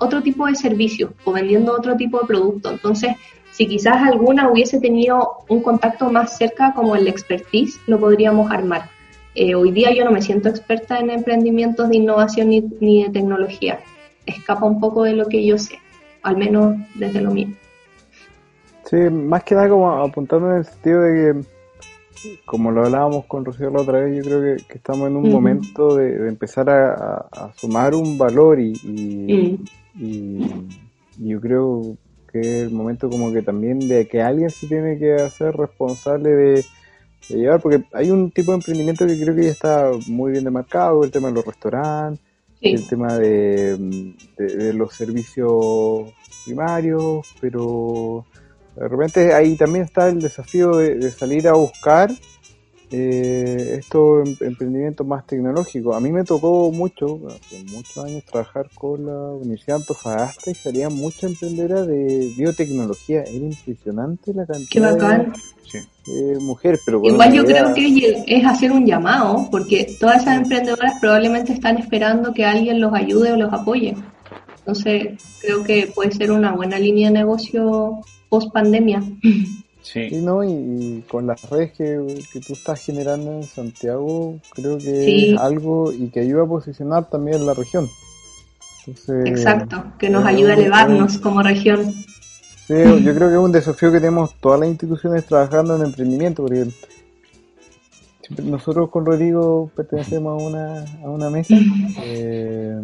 [0.00, 2.70] otro tipo de servicio o vendiendo otro tipo de producto.
[2.70, 3.16] Entonces,
[3.52, 8.88] si quizás alguna hubiese tenido un contacto más cerca como el expertise, lo podríamos armar
[9.40, 13.78] eh, hoy día yo no me siento experta en emprendimientos de innovación ni, de tecnología.
[14.26, 15.78] Escapa un poco de lo que yo sé,
[16.22, 17.46] al menos desde lo mío.
[18.88, 21.44] Sí, más que nada como apuntando en el sentido de
[22.22, 25.30] que, como lo hablábamos con Rocío la otra vez, yo creo que, estamos en un
[25.30, 29.60] momento de, empezar a, sumar un valor y, y,
[29.94, 31.96] y, yo creo
[32.32, 36.30] que es el momento como que también de que alguien se tiene que hacer responsable
[36.30, 36.64] de
[37.28, 40.44] de llevar, porque hay un tipo de emprendimiento que creo que ya está muy bien
[40.44, 42.24] demarcado, el tema de los restaurantes,
[42.60, 43.76] el tema de,
[44.36, 46.12] de, los servicios
[46.44, 48.24] primarios, pero
[48.80, 52.10] de repente ahí también está el desafío de salir a buscar
[52.90, 55.94] eh, estos em, emprendimientos más tecnológicos.
[55.94, 60.54] A mí me tocó mucho, hace muchos años, trabajar con la Universidad de Antofagasta y
[60.54, 63.24] salían muchas emprendedoras de biotecnología.
[63.24, 64.96] Era impresionante la cantidad
[66.06, 66.80] de mujeres.
[66.86, 71.76] Pero Igual yo creo que es hacer un llamado, porque todas esas emprendedoras probablemente están
[71.76, 73.96] esperando que alguien los ayude o los apoye.
[74.60, 79.02] Entonces, creo que puede ser una buena línea de negocio post pandemia.
[79.82, 80.00] Sí.
[80.10, 80.44] Y, ¿no?
[80.44, 86.08] Y, con las redes que, tú estás generando en Santiago, creo que es algo y
[86.08, 87.88] que ayuda a posicionar también la región.
[89.24, 91.92] Exacto, que nos ayuda a elevarnos como región.
[92.66, 96.42] Sí, yo creo que es un desafío que tenemos todas las instituciones trabajando en emprendimiento,
[96.42, 96.68] porque
[98.42, 101.54] nosotros con Rodrigo pertenecemos a una, a una mesa
[102.02, 102.78] eh,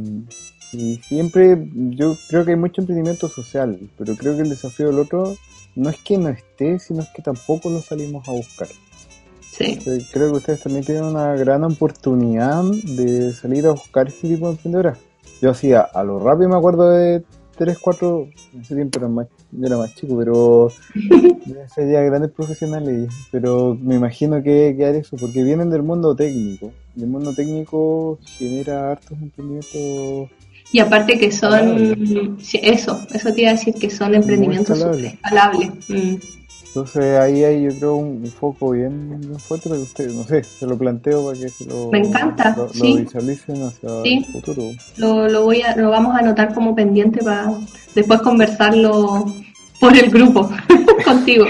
[0.74, 4.98] y siempre yo creo que hay mucho emprendimiento social, pero creo que el desafío del
[4.98, 5.36] otro
[5.76, 8.68] no es que no esté, sino es que tampoco lo salimos a buscar.
[9.40, 9.78] Sí.
[10.12, 14.54] creo que ustedes también tienen una gran oportunidad de salir a buscar este tipo de
[14.54, 14.98] emprendedoras.
[15.40, 17.22] Yo hacía a lo rápido, me acuerdo de
[17.56, 20.72] 3, 4, en ese tiempo era más, yo era más chico, pero
[21.74, 26.72] sería grandes profesionales, pero me imagino que, que eso, porque vienen del mundo técnico.
[26.96, 30.30] Y el mundo técnico genera hartos emprendimientos
[30.72, 31.96] y aparte que son,
[32.52, 35.70] eso, eso te iba a decir que son emprendimientos escalables.
[35.88, 36.16] Mm.
[36.74, 40.66] Entonces ahí hay yo creo un, foco bien, fuerte para que ustedes, no sé, se
[40.66, 42.98] lo planteo para que se lo, Me encanta, lo, sí.
[42.98, 44.62] visualicen hacia el futuro.
[44.96, 47.52] Lo, lo, voy a, lo vamos a anotar como pendiente para
[47.94, 49.24] después conversarlo
[49.78, 50.50] por el grupo
[51.04, 51.46] contigo.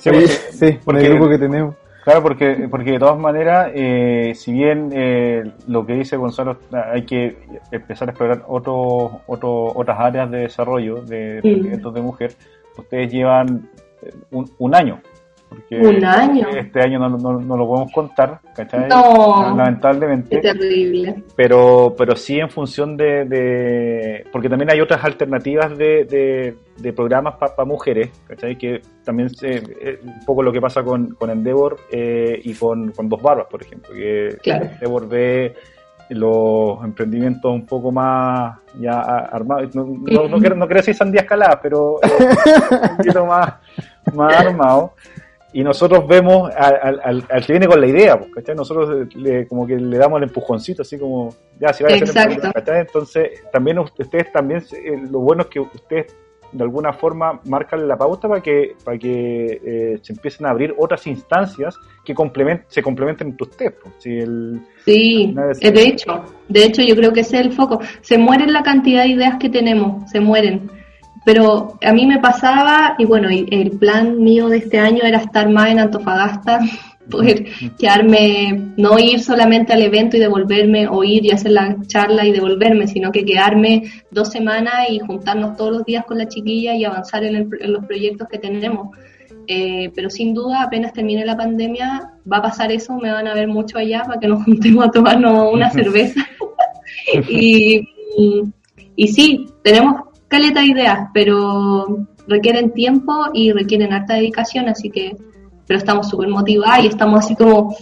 [0.00, 0.10] Sí,
[0.58, 1.76] sí, por el grupo que tenemos.
[2.02, 7.02] Claro, porque, porque de todas maneras, eh, si bien eh, lo que dice Gonzalo, hay
[7.02, 7.36] que
[7.70, 12.34] empezar a explorar otro, otro, otras áreas de desarrollo de proyectos de mujer,
[12.76, 13.70] ustedes llevan
[14.02, 15.00] eh, un, un año
[15.54, 16.48] porque Un año.
[16.48, 18.88] este año no, no- no lo podemos contar, ¿cachai?
[18.88, 19.54] No.
[19.56, 20.36] Lamentablemente.
[20.36, 21.22] Qué terrible.
[21.36, 26.92] pero pero sí en función de, de- porque también hay otras alternativas de, de, de
[26.92, 28.56] programas para mujeres ¿cachai?
[28.56, 32.92] que también se- eh, un poco lo que pasa con, con Endeavor eh, y con,
[32.92, 34.64] con Dos Barbas por ejemplo que Claro.
[34.66, 35.54] Endeavor ve
[36.10, 41.22] los emprendimientos un poco más ya armados no, no, no quiero, no quiero decir sandía
[41.22, 42.28] escalada pero eh,
[42.90, 43.54] un poquito más,
[44.14, 44.92] más armado
[45.52, 48.54] y nosotros vemos al, al, al- al que viene con la idea, pues, ¿cachai?
[48.54, 52.20] Nosotros le, como que le damos el empujoncito, así como, ya, si va a Exacto.
[52.20, 52.80] emprendedor, ¿cachai?
[52.80, 56.16] Entonces, también ustedes también, eh, lo bueno es que ustedes
[56.52, 60.74] de alguna forma marcan la pauta para que para que eh, se empiecen a abrir
[60.76, 63.72] otras instancias que complement, se complementen entre ustedes.
[63.82, 63.94] pues.
[63.98, 67.80] Si el, Sí, eh, de hecho, de hecho yo creo que ese es el foco.
[68.02, 70.70] Se mueren la cantidad de ideas que tenemos, se mueren.
[71.24, 75.18] Pero a mí me pasaba, y bueno, y el plan mío de este año era
[75.18, 76.58] estar más en Antofagasta,
[77.10, 77.46] poder
[77.78, 82.32] quedarme, no ir solamente al evento y devolverme, o ir y hacer la charla y
[82.32, 86.84] devolverme, sino que quedarme dos semanas y juntarnos todos los días con la chiquilla y
[86.84, 88.88] avanzar en, el- en los proyectos que tenemos.
[89.48, 93.34] Eh, pero sin duda, apenas termine la pandemia, va a pasar eso, me van a
[93.34, 96.26] ver mucho allá para que nos juntemos a tomarnos una cerveza.
[97.28, 97.88] y,
[98.96, 105.16] y sí, tenemos caleta de ideas, pero requieren tiempo y requieren harta dedicación, así que,
[105.66, 107.76] pero estamos súper motivadas y estamos así como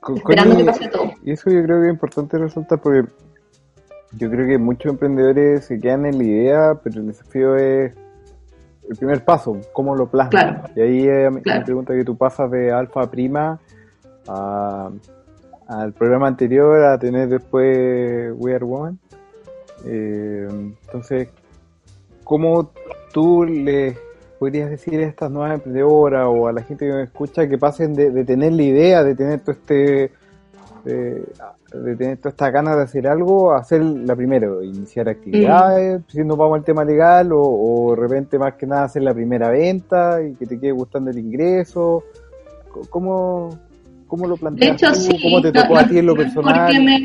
[0.00, 1.10] Con- esperando que pase todo.
[1.24, 3.08] Y eso yo creo que es importante resaltar porque
[4.18, 7.94] yo creo que muchos emprendedores se quedan en la idea, pero el desafío es
[8.90, 10.54] el primer paso, cómo lo plasman.
[10.62, 10.70] Claro.
[10.76, 11.60] Y ahí eh, me Claro.
[11.60, 13.58] me pregunta que tú pasas de alfa prima
[14.28, 14.90] a-
[15.68, 18.98] al programa anterior a tener después We Are Woman.
[19.84, 21.28] Eh, entonces,
[22.24, 22.70] ¿cómo
[23.12, 23.96] tú le
[24.38, 27.94] podrías decir a estas nuevas emprendedoras o a la gente que me escucha que pasen
[27.94, 30.10] de, de tener la idea, de tener todo este
[30.84, 31.22] de,
[31.72, 36.24] de tener toda esta ganas de hacer algo, a hacer la primera, iniciar actividades, si
[36.24, 39.48] no vamos al tema legal, o, o de repente más que nada hacer la primera
[39.48, 42.02] venta y que te quede gustando el ingreso.
[42.90, 43.56] ¿Cómo,
[44.08, 45.00] cómo lo De planteas hecho, tú?
[45.00, 46.66] sí, ¿Cómo te tocó no- a ti en lo personal?
[46.66, 46.98] porque me-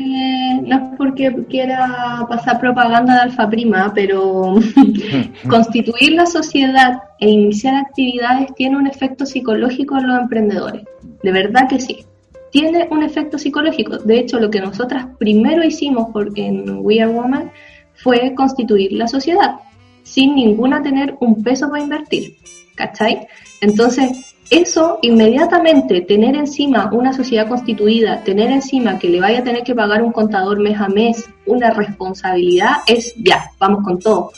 [0.68, 4.56] no es porque quiera pasar propaganda de Alfa Prima, pero
[5.48, 10.84] constituir la sociedad e iniciar actividades tiene un efecto psicológico en los emprendedores.
[11.22, 12.04] De verdad que sí.
[12.50, 13.98] Tiene un efecto psicológico.
[13.98, 17.50] De hecho, lo que nosotras primero hicimos en We Are Woman
[17.94, 19.56] fue constituir la sociedad,
[20.02, 22.36] sin ninguna tener un peso para invertir.
[22.74, 23.26] ¿Cachai?
[23.60, 29.62] Entonces, eso inmediatamente, tener encima una sociedad constituida, tener encima que le vaya a tener
[29.62, 34.32] que pagar un contador mes a mes, una responsabilidad, es ya, vamos con todo.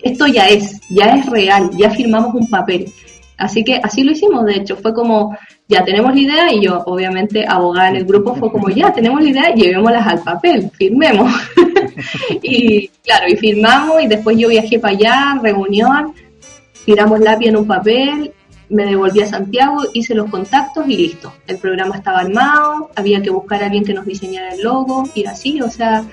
[0.00, 2.92] Esto ya es, ya es real, ya firmamos un papel.
[3.36, 5.36] Así que así lo hicimos, de hecho, fue como,
[5.68, 9.22] ya tenemos la idea y yo, obviamente, abogada en el grupo, fue como, ya tenemos
[9.22, 11.32] la idea, llevémoslas al papel, firmemos.
[12.42, 16.14] y claro, y firmamos y después yo viajé para allá, reunión,
[16.84, 18.32] tiramos lápiz en un papel,
[18.70, 21.32] me devolví a Santiago, hice los contactos y listo.
[21.46, 25.24] El programa estaba armado, había que buscar a alguien que nos diseñara el logo y
[25.24, 26.04] así, o sea,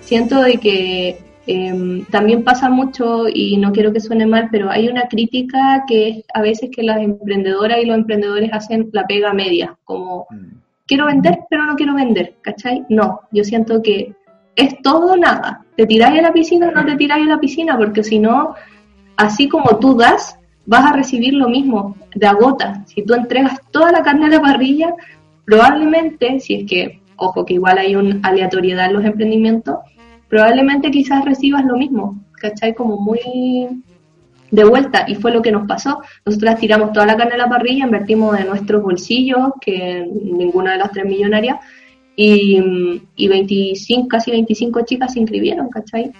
[0.00, 4.88] siento de que eh, también pasa mucho y no quiero que suene mal, pero hay
[4.88, 9.32] una crítica que es a veces que las emprendedoras y los emprendedores hacen la pega
[9.32, 10.26] media, como
[10.86, 12.84] quiero vender pero no quiero vender, ¿cachai?
[12.88, 14.14] No, yo siento que
[14.56, 15.64] es todo nada.
[15.76, 17.76] ¿Te tiráis a la piscina o no te tiráis a la piscina?
[17.76, 18.54] Porque si no,
[19.16, 22.84] así como tú das, vas a recibir lo mismo de agota.
[22.86, 24.94] Si tú entregas toda la carne a la parrilla,
[25.44, 29.78] probablemente, si es que, ojo que igual hay una aleatoriedad en los emprendimientos,
[30.28, 32.74] probablemente quizás recibas lo mismo, ¿cachai?
[32.74, 33.20] Como muy
[34.50, 36.00] de vuelta, y fue lo que nos pasó.
[36.24, 40.78] Nosotras tiramos toda la carne a la parrilla, invertimos de nuestros bolsillos, que ninguna de
[40.78, 41.58] las tres millonarias,
[42.16, 46.12] y, y 25, casi 25 chicas se inscribieron, ¿cachai?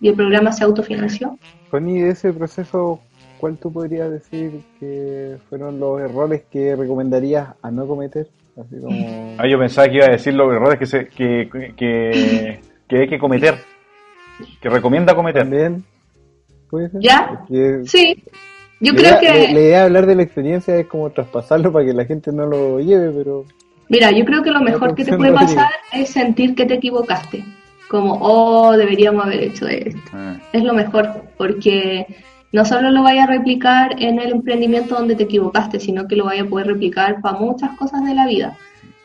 [0.00, 1.36] Y el programa se autofinanció.
[1.70, 3.00] Connie, ese proceso,
[3.40, 8.28] ¿cuál tú podrías decir que fueron los errores que recomendarías a no cometer?
[8.60, 9.36] Así como...
[9.38, 13.08] Ah, yo pensaba que iba a decir los errores que, se, que, que, que hay
[13.08, 13.54] que cometer,
[14.60, 15.42] que recomienda cometer.
[15.42, 15.84] También,
[16.68, 17.00] ¿puede ser?
[17.00, 17.44] ¿Ya?
[17.86, 18.22] Sí,
[18.80, 19.26] yo la creo idea- que...
[19.26, 22.32] La, la idea de hablar de la experiencia es como traspasarlo para que la gente
[22.32, 23.44] no lo lleve, pero...
[23.88, 27.44] Mira, yo creo que lo mejor que te puede pasar es sentir que te equivocaste.
[27.88, 29.98] Como, oh, deberíamos haber hecho esto.
[30.12, 32.06] Ah, Es lo mejor, porque
[32.52, 36.24] no solo lo vaya a replicar en el emprendimiento donde te equivocaste, sino que lo
[36.24, 38.56] vaya a poder replicar para muchas cosas de la vida.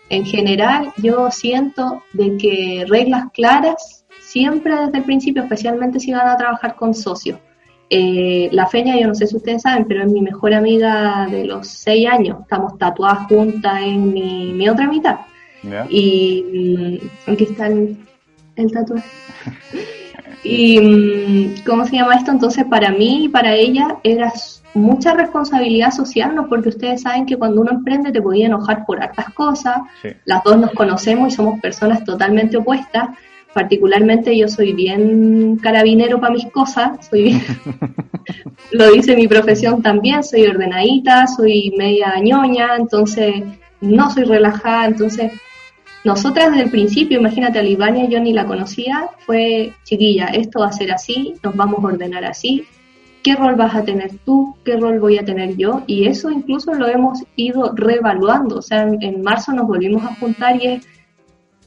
[0.09, 6.27] En general, yo siento de que reglas claras, siempre desde el principio, especialmente si van
[6.27, 7.39] a trabajar con socios,
[7.87, 11.45] Eh, la Feña, yo no sé si ustedes saben, pero es mi mejor amiga de
[11.45, 12.39] los seis años.
[12.41, 15.17] Estamos tatuadas juntas en mi, otra mitad.
[15.89, 17.95] Y mm, aquí está el,
[18.55, 19.07] el tatuaje.
[20.45, 22.31] y mm, ¿cómo se llama esto?
[22.31, 24.31] Entonces, para mí y para ella era
[24.75, 26.47] mucha responsabilidad social, ¿no?
[26.47, 29.77] Porque ustedes saben que cuando uno emprende te podía enojar por hartas cosas.
[30.25, 33.09] Las dos nos conocemos y somos personas totalmente opuestas
[33.55, 37.41] particularmente yo soy bien carabinero para mis cosas, soy
[38.71, 43.45] lo dice mi profesión también, soy ordenadita, soy media ñoña, entonces
[43.79, 45.31] no soy relajada, entonces
[46.05, 50.67] nosotras desde el principio, imagínate a Libania, yo ni la conocía, fue chiquilla, esto va
[50.67, 52.65] a ser así, nos vamos a ordenar así,
[53.23, 56.75] qué rol vas a tener tú, qué rol voy a tener yo, y eso incluso
[56.75, 60.87] lo hemos ido reevaluando, o sea, en, en marzo nos volvimos a juntar y es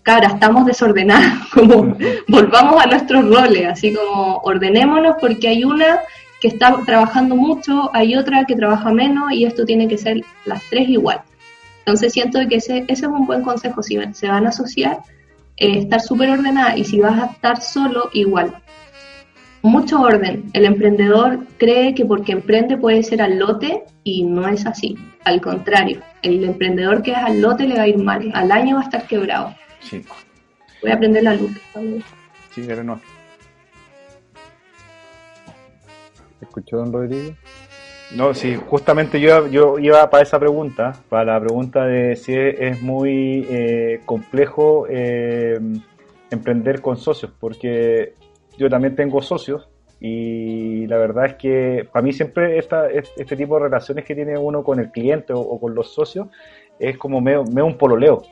[0.05, 1.97] cara, estamos desordenados, como
[2.29, 5.99] volvamos a nuestros roles, así como ordenémonos porque hay una
[6.41, 10.63] que está trabajando mucho, hay otra que trabaja menos y esto tiene que ser las
[10.71, 11.23] tres igual.
[11.89, 14.99] Entonces siento que ese, ese es un buen consejo, si se van a asociar,
[15.57, 18.63] eh, estar súper ordenada y si vas a estar solo, igual.
[19.63, 20.51] Mucho orden.
[20.53, 24.99] El emprendedor cree que porque emprende puede ser al lote y no es así.
[25.25, 28.77] Al contrario, el emprendedor que es al lote le va a ir mal, al año
[28.77, 29.55] va a estar quebrado.
[29.81, 30.05] Sí.
[30.83, 32.05] Voy a aprender la luz también.
[32.51, 33.01] Sí, pero no.
[36.43, 37.35] ¿Escuchó, don Rodrigo?
[38.15, 42.81] No, sí, justamente yo, yo iba para esa pregunta, para la pregunta de si es,
[42.81, 45.59] muy eh, complejo eh,
[46.31, 48.15] emprender con socios, porque
[48.57, 49.69] yo también tengo socios
[50.01, 54.39] y la verdad es que para mí siempre esta, este tipo de relaciones que tiene
[54.39, 56.29] uno con el cliente o, con los socios
[56.79, 58.23] es como medio, medio un pololeo.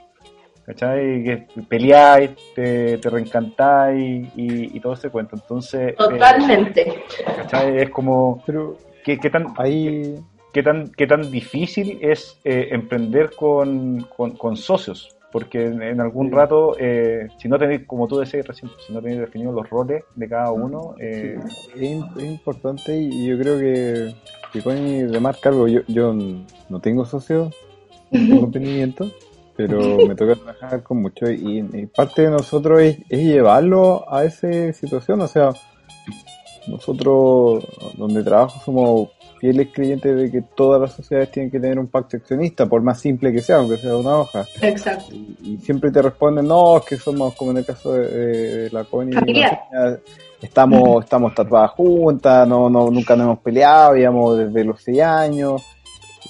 [0.64, 1.22] ¿cachai?
[1.22, 5.37] Que peleáis, te, te reencantáis y, todo ese cuento.
[5.37, 5.91] Entonces.
[5.91, 7.05] Eh, Totalmente.
[7.24, 7.79] ¿cachai?
[7.79, 8.43] Es como.
[8.45, 10.16] Pero, ¿qué, qué tan, ahí...
[10.52, 15.16] qué, tan, ¿Qué tan difícil es eh, emprender con, con, socios?
[15.30, 19.20] Porque en, algún rato, eh, si no tenéis, como tú decías recién, si no tenéis
[19.20, 20.96] definidos los roles de cada uno.
[20.98, 21.38] Es,
[22.18, 24.14] importante y yo creo que,
[24.52, 25.68] que Connie remarca algo.
[25.68, 26.12] Yo, yo
[26.68, 27.54] no tengo socios,
[28.11, 29.09] no tengo emprendimiento
[29.57, 35.22] pero me toca trabajar con mucho y, parte de nosotros es, llevarlo a esa situación,
[35.22, 35.50] o sea,
[36.69, 37.64] nosotros
[37.97, 42.17] donde trabajo somos fieles creyentes de que todas las sociedades tienen que tener un pacto
[42.17, 44.47] accionista, por más simple que sea, aunque sea una hoja.
[44.62, 45.14] Exacto.
[45.14, 49.17] Y, siempre te responden, no, es que somos como en el caso de, la CONI,
[50.41, 55.62] estamos, estamos tatuadas juntas, no, no, nunca nos hemos peleado, digamos, desde los seis años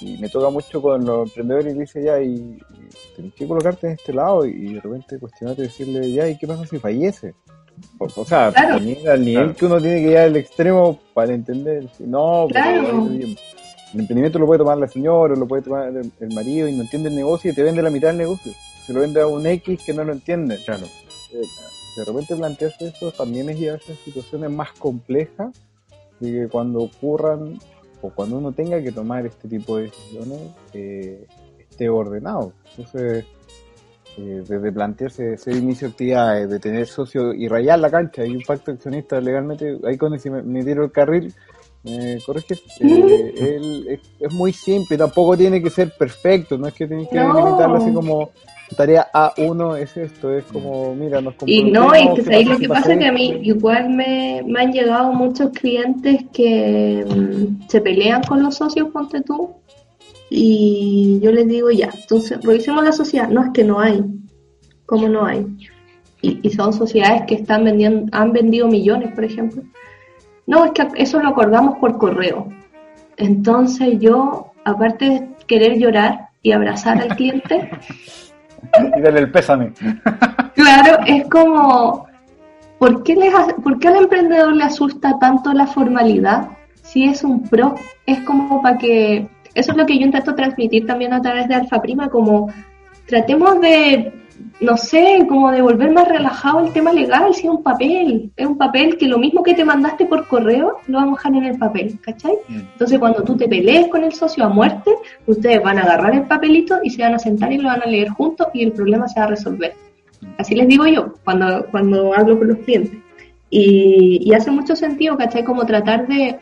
[0.00, 2.58] y me toca mucho con los emprendedores y dice ya, y,
[3.14, 6.46] tienes que colocarte en este lado y de repente cuestionarte y decirle ya, ¿y qué
[6.46, 7.34] pasa si fallece?
[7.98, 12.46] O, sea, al nivel que uno tiene que ir al extremo para entender, si no,
[12.48, 13.36] el
[13.92, 17.16] emprendimiento lo puede tomar la señora, lo puede tomar el, marido y no entiende el
[17.16, 18.52] negocio y te vende la mitad del negocio.
[18.84, 20.58] Se lo vende a un X que no lo entiende.
[20.64, 20.86] Claro.
[21.32, 21.42] Eh,
[21.96, 25.58] de repente plantearse eso también es llevarse a situaciones más complejas
[26.20, 27.58] de que cuando ocurran
[28.02, 30.40] o cuando uno tenga que tomar este tipo de decisiones,
[30.74, 31.26] eh,
[31.58, 32.52] esté ordenado.
[32.70, 33.24] Entonces,
[34.18, 38.34] eh, desde plantearse ese inicio de actividades, de tener socio y rayar la cancha y
[38.34, 41.34] un pacto accionista legalmente, ahí cuando me, me dieron el carril,
[41.84, 47.08] me corriges, eh, es, muy simple, tampoco tiene que ser perfecto, no es que tienes
[47.08, 48.30] que limitarlo así como
[48.74, 52.68] tarea A1 es esto, es como, mira, nos Y no, y que ahí lo que
[52.68, 57.80] pasa es que a mí igual me, me han llegado muchos clientes que mm, se
[57.80, 59.54] pelean con los socios, ponte tú,
[60.30, 63.28] y yo les digo, ya, entonces revisemos la sociedad.
[63.28, 64.04] No es que no hay,
[64.84, 65.46] ¿cómo no hay?
[66.22, 69.62] Y, y son sociedades que están vendiendo, han vendido millones, por ejemplo.
[70.46, 72.48] No, es que eso lo acordamos por correo.
[73.16, 77.70] Entonces yo, aparte de querer llorar y abrazar al cliente,
[78.96, 79.72] y darle el pésame.
[80.54, 82.06] claro, es como,
[82.78, 86.48] ¿por qué, les, ¿por qué al emprendedor le asusta tanto la formalidad?
[86.82, 87.74] Si es un pro,
[88.06, 91.54] es como para que, eso es lo que yo intento transmitir también a través de
[91.54, 92.52] Alfa Prima, como
[93.06, 94.12] tratemos de
[94.60, 98.46] no sé, como de volver más relajado el tema legal, si es un papel, es
[98.46, 101.50] un papel que lo mismo que te mandaste por correo, lo vamos a dejar en
[101.52, 102.34] el papel, ¿cachai?
[102.48, 102.60] Mm.
[102.72, 104.92] Entonces cuando tú te pelees con el socio a muerte,
[105.26, 107.86] ustedes van a agarrar el papelito y se van a sentar y lo van a
[107.86, 109.74] leer juntos y el problema se va a resolver.
[110.38, 112.98] Así les digo yo cuando, cuando hablo con los clientes.
[113.50, 115.44] Y, y hace mucho sentido, ¿cachai?
[115.44, 116.38] Como tratar de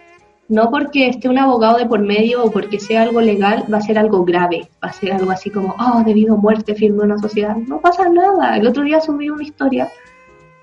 [0.49, 3.83] no porque esté un abogado de por medio o porque sea algo legal, va a
[3.83, 7.19] ser algo grave, va a ser algo así como, oh, debido a muerte firme una
[7.19, 7.57] sociedad.
[7.57, 8.57] No pasa nada.
[8.57, 9.89] El otro día subí una historia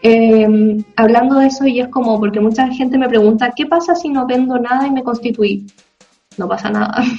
[0.03, 4.09] eh, hablando de eso y es como, porque mucha gente me pregunta, ¿qué pasa si
[4.09, 5.67] no vendo nada y me constituí?
[6.37, 7.03] No pasa nada.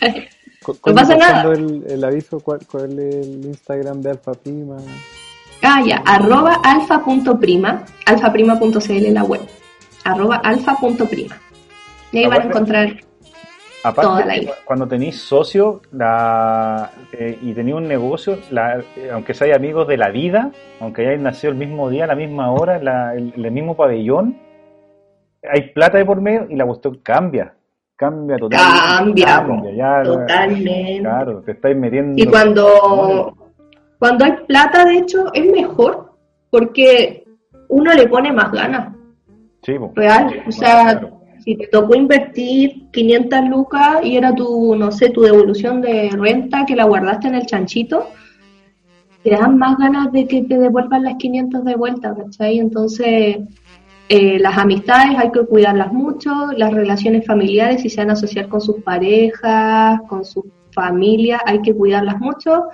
[0.84, 1.50] No pasa nada.
[1.54, 4.76] el aviso, ¿cuál, ¿cuál es el Instagram de Alfa Prima?
[5.62, 9.40] Ah, ya, arroba alfa.prima, alfaprima.cl la web,
[10.04, 11.36] arroba alfa.prima.
[12.12, 12.88] Y ahí van a Aparte- encontrar,
[13.94, 14.52] Toda la isla.
[14.64, 19.96] cuando tenéis socio la, eh, y tenéis un negocio, la, eh, aunque seáis amigos de
[19.96, 20.50] la vida,
[20.80, 24.36] aunque hayáis nacido el mismo día, a la misma hora, la- el, el mismo pabellón,
[25.50, 27.54] hay plata de por medio y la cuestión cambia.
[27.96, 29.22] Cambia totalmente.
[29.24, 30.98] Cambia, ya, totalmente.
[31.00, 32.20] Claro, te estáis metiendo.
[32.22, 33.36] Y cuando,
[33.98, 36.12] cuando hay plata, de hecho, es mejor,
[36.50, 37.24] porque
[37.68, 38.92] uno le pone más ganas,
[39.62, 40.42] Sí, real.
[40.46, 41.17] O sea, Claro.
[41.44, 46.64] Si te tocó invertir 500 lucas y era tu, no sé, tu devolución de renta
[46.66, 48.08] que la guardaste en el chanchito,
[49.22, 52.58] te dan más ganas de que te devuelvan las 500 de vuelta, ¿cachai?
[52.58, 53.38] Entonces,
[54.08, 58.48] eh, las amistades hay que cuidarlas mucho, las relaciones familiares, si se van a asociar
[58.48, 62.68] con sus parejas, con sus familias, hay que cuidarlas mucho.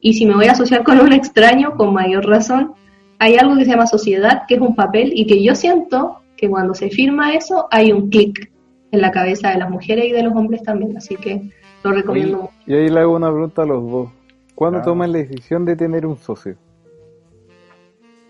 [0.00, 2.72] Y si me voy a asociar con un extraño, con mayor razón,
[3.18, 6.48] hay algo que se llama sociedad, que es un papel, y que yo siento que
[6.48, 8.50] cuando se firma eso, hay un clic
[8.92, 10.96] en la cabeza de las mujeres y de los hombres también.
[10.96, 11.50] Así que
[11.84, 12.52] lo recomiendo mucho.
[12.66, 14.08] Y ahí le hago una pregunta a los dos.
[14.54, 14.82] ¿Cuándo Ah.
[14.82, 16.56] toman la decisión de tener un socio?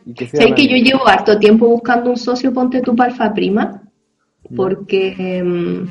[0.07, 3.11] Y que sea Sé que yo llevo harto tiempo buscando un socio, ponte tú para
[3.13, 3.83] Alfa Prima,
[4.57, 5.87] porque em,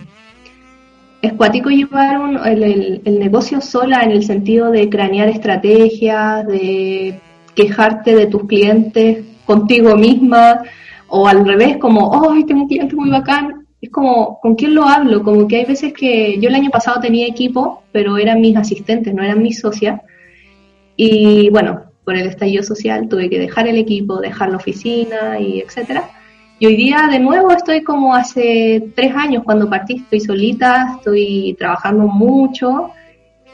[1.21, 6.47] es cuático llevar un- el, el- el negocio sola en el sentido de cranear estrategias,
[6.47, 7.19] de
[7.55, 10.61] quejarte de tus clientes contigo misma,
[11.09, 13.65] o al revés, como, ¡ay, tengo un cliente muy bacán!
[13.81, 15.23] Es como, ¿con quién lo hablo?
[15.23, 19.13] Como que hay veces que yo el año pasado tenía equipo, pero eran mis asistentes,
[19.13, 20.01] no eran mis socias.
[20.95, 25.59] Y bueno, por el estallido social tuve que dejar el equipo, dejar la oficina y
[25.59, 26.09] etcétera.
[26.59, 31.55] Y hoy día de nuevo estoy como hace tres años cuando partí, estoy solita, estoy
[31.59, 32.91] trabajando mucho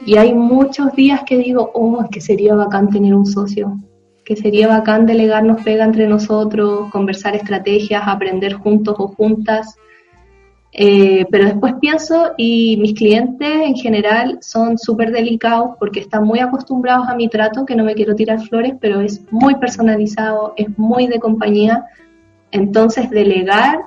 [0.06, 3.76] y hay muchos días que digo, oh, es que sería bacán tener un socio,
[4.24, 9.76] que sería bacán delegarnos pega entre nosotros, conversar estrategias, aprender juntos o juntas.
[10.72, 16.40] Eh, pero después pienso y mis clientes en general son súper delicados porque están muy
[16.40, 20.76] acostumbrados a mi trato, que no me quiero tirar flores, pero es muy personalizado, es
[20.76, 21.84] muy de compañía.
[22.50, 23.84] Entonces delegar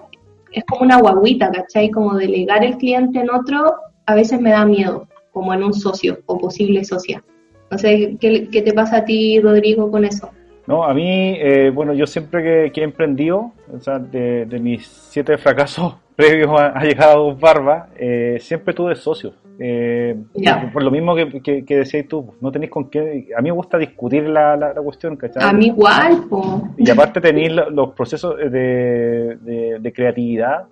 [0.51, 1.91] es como una guaguita, ¿cachai?
[1.91, 3.75] Como delegar el cliente en otro
[4.05, 7.21] a veces me da miedo, como en un socio o posible socia.
[7.69, 10.29] No sé, ¿qué, qué te pasa a ti, Rodrigo, con eso?
[10.67, 14.59] No, a mí, eh, bueno, yo siempre que, que he emprendido, o sea, de, de
[14.59, 19.33] mis siete fracasos previos a, a llegar a Dos Barbas, eh, siempre tuve socios.
[19.59, 20.61] Eh, Ya.
[20.61, 23.27] por, por lo mismo que, que, que decías tú, no tenéis con qué.
[23.35, 25.43] A mí me gusta discutir la, la, la cuestión, ¿cachai?
[25.43, 26.67] A mí igual, po.
[26.77, 30.65] Y aparte tenéis lo- los procesos de, de, de creatividad,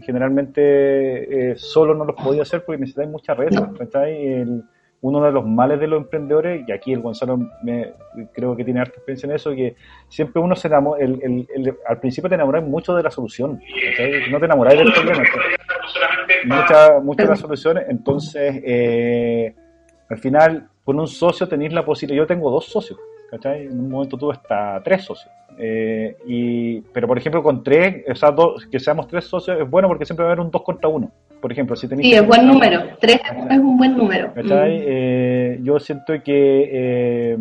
[0.00, 3.50] generalmente eh, solo no los podía hacer porque necesitáis mucha red.
[3.52, 3.72] No.
[3.74, 4.26] ¿cachai?
[4.26, 4.62] El-
[5.02, 7.92] uno de los males de los emprendedores, y aquí el Gonzalo me,
[8.32, 9.74] creo que tiene harta experiencia en eso, que
[10.08, 13.60] siempre uno se enamora, el, el- el- al principio te enamoras mucho de la solución,
[14.30, 15.22] no te enamoráis del problema.
[16.46, 19.54] Muchas muchas de las soluciones, entonces eh,
[20.08, 22.98] al final con un socio tenéis la posibilidad, yo tengo dos socios,
[23.30, 23.66] ¿cachai?
[23.66, 25.32] En un momento tuve hasta tres socios.
[25.58, 29.68] Eh, y, pero por ejemplo con tres, o sea, dos, que seamos tres socios es
[29.70, 31.10] bueno porque siempre va a haber un dos contra uno.
[31.40, 32.80] Por ejemplo, si tenéis Sí, es buen número.
[33.00, 34.28] Tres es un buen número.
[34.28, 34.40] Mm.
[34.52, 37.38] Eh, yo siento que, eh,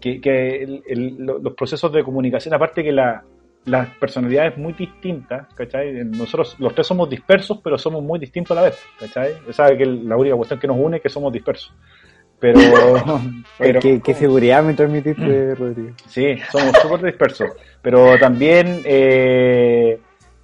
[0.00, 3.22] que, que el- el- lo- los procesos de comunicación, aparte que la,
[3.66, 6.04] las personalidades muy distintas, ¿cachai?
[6.04, 9.76] Nosotros los tres somos dispersos, pero somos muy distintos a la vez, ¿cachai?
[9.78, 11.72] Que la única cuestión que nos une es que somos dispersos.
[12.44, 12.60] Pero,
[13.58, 15.92] pero ¿Qué, qué seguridad me transmitiste, Rodrigo?
[16.06, 17.48] Sí, somos súper dispersos,
[17.80, 19.98] pero también eh,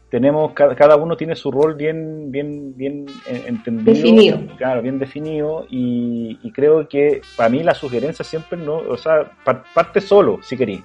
[0.09, 3.05] tenemos, ca- cada uno tiene su rol bien, bien, bien
[3.47, 3.93] entendido.
[3.93, 4.39] Definido.
[4.57, 9.31] Claro, bien definido y, y creo que para mí la sugerencia siempre no, o sea,
[9.45, 10.81] pa- parte solo si queréis,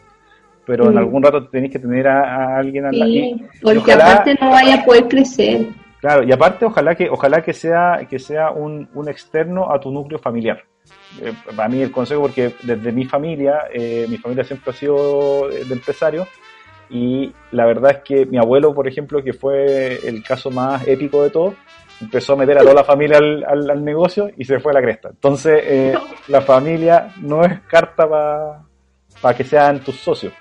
[0.66, 0.98] pero en Mm.
[0.98, 2.24] algún rato tenéis que tener a,
[2.56, 3.12] a alguien al lado.
[3.12, 5.68] Sí, porque ojalá- aparte no vaya a poder crecer.
[6.02, 9.92] Claro, y aparte ojalá que ojalá que sea que sea un, un externo a tu
[9.92, 10.62] núcleo familiar.
[11.22, 15.48] Eh, para mí el consejo, porque desde mi familia, eh, mi familia siempre ha sido
[15.50, 16.28] de, empresario,
[16.90, 21.24] y la verdad es que mi abuelo, por ejemplo, que fue el caso más épico
[21.24, 21.56] de todo,
[22.02, 24.76] empezó a meter a toda la familia al, al- al negocio y se fue a
[24.76, 25.10] la cresta.
[25.10, 25.94] Entonces, eh,
[26.28, 28.08] la familia no es carta
[29.22, 30.34] para que sean tus socios,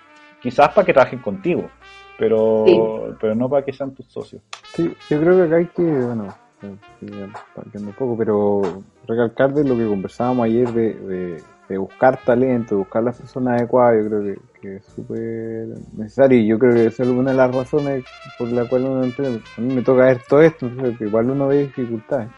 [0.42, 1.70] quizás para que trabajen contigo,
[2.18, 3.16] pero, Sí.
[3.20, 4.42] pero no para que sean tus socios.
[4.74, 6.34] Sí, yo creo que acá hay que, bueno,
[6.64, 11.42] un poco, pero recalcar de lo que conversábamos ayer de,
[11.78, 16.72] buscar talento, buscar la persona adecuada, yo creo que, es súper necesario y yo creo
[16.72, 18.04] que es una de las razones
[18.38, 19.02] por la cual uno.
[19.02, 22.30] A mí me toca ver todo esto, igual uno ve dificultades.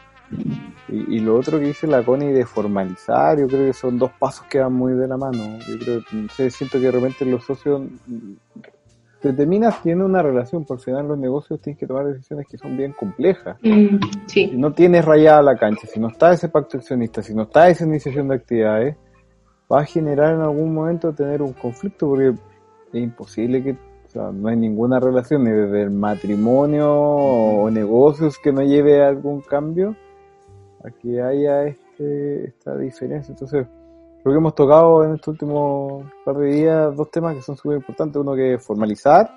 [0.89, 4.45] Y, lo otro que dice la Connie de formalizar, yo creo que son dos pasos
[4.47, 5.57] que van muy de la mano.
[5.67, 7.81] Yo creo, no sé, siento que de repente los socios
[9.21, 12.77] te terminas teniendo una relación, por final los negocios tienes que tomar decisiones que son
[12.77, 13.57] bien complejas.
[13.63, 13.97] Mm,
[14.27, 17.69] Si no tienes rayada la cancha, si no está ese pacto accionista, si no está
[17.69, 18.95] esa iniciación de actividades,
[19.71, 22.33] va a generar en algún momento tener un conflicto porque
[22.93, 28.37] es imposible que, o sea, no hay ninguna relación ni desde el matrimonio o negocios
[28.37, 29.95] que no lleve a algún cambio
[30.83, 33.31] a que haya este, esta diferencia.
[33.33, 33.67] Entonces,
[34.21, 37.77] creo que hemos tocado en estos últimos par de días dos temas que son súper
[37.77, 38.21] importantes.
[38.21, 39.31] Uno que es formalizar,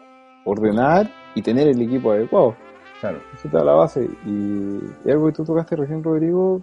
[0.44, 2.56] ordenar y tener el equipo adecuado.
[3.00, 3.18] Claro.
[3.34, 4.08] Eso da la base.
[4.26, 6.62] Y, y algo que tú tocaste recién, Rodrigo,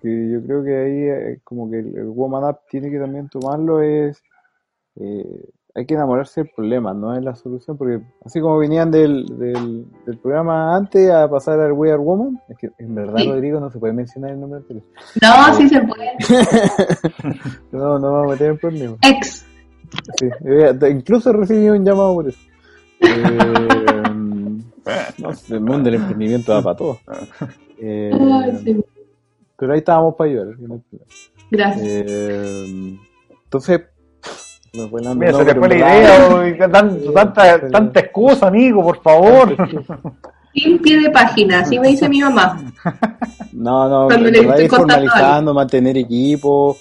[0.00, 3.82] que yo creo que ahí eh, como que el, Woman Up tiene que también tomarlo
[3.82, 4.22] es
[4.96, 9.26] eh, hay que enamorarse del problema, no es la solución, porque así como venían del,
[9.38, 13.70] del, programa antes a pasar al We Are Woman, es que en verdad, Rodrigo, no
[13.70, 14.82] se puede mencionar el nombre del
[15.22, 16.10] No, sí se puede.
[17.72, 18.98] no, no vamos a meter en problemas.
[19.02, 19.46] Ex.
[20.18, 22.38] Sí, eh, incluso recibí un llamado por eso.
[23.00, 24.58] Eh,
[25.18, 26.98] no, el mundo del emprendimiento da para todo.
[27.78, 28.10] Eh,
[29.56, 30.56] pero ahí estábamos para ayudar.
[31.52, 31.86] Gracias.
[31.86, 32.98] Eh,
[33.44, 33.80] entonces,
[34.82, 39.56] me fue la, Mira, se te fue la idea, tanta, tanta excusa, amigo, por favor.
[40.54, 42.72] Sin pie de página, así me dice mi mamá.
[43.52, 46.76] No, no, Cuando le estoy formalizando, mantener equipo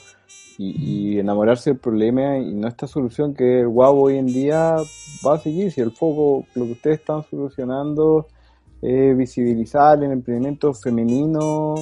[0.57, 4.75] y, enamorarse del problema y no esta solución que el guau hoy en día
[5.25, 5.71] va a seguir.
[5.71, 8.27] Si el foco, lo que ustedes están solucionando
[8.81, 11.75] es visibilizar el emprendimiento femenino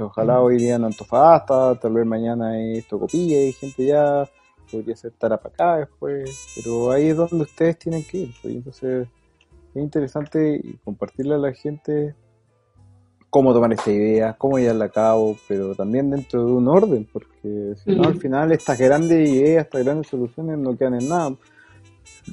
[0.00, 4.28] ojalá hoy día en Antofagasta, tal vez mañana es Tocopilla y gente ya
[4.70, 8.34] podría ser Tarapacá después, pero ahí es donde ustedes tienen que ir.
[8.42, 9.08] Pues, entonces
[9.74, 12.14] es interesante compartirle a la gente
[13.30, 17.74] cómo tomar esta idea, cómo llevarla a cabo, pero también dentro de un orden, porque
[17.76, 21.36] si no, al final estas grandes ideas, estas grandes soluciones no quedan en nada.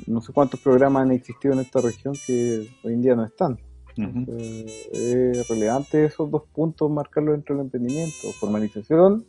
[0.07, 3.59] No sé cuántos programas han existido en esta región que hoy en día no están.
[3.97, 9.25] es relevante esos dos puntos marcarlo dentro del emprendimiento, formalización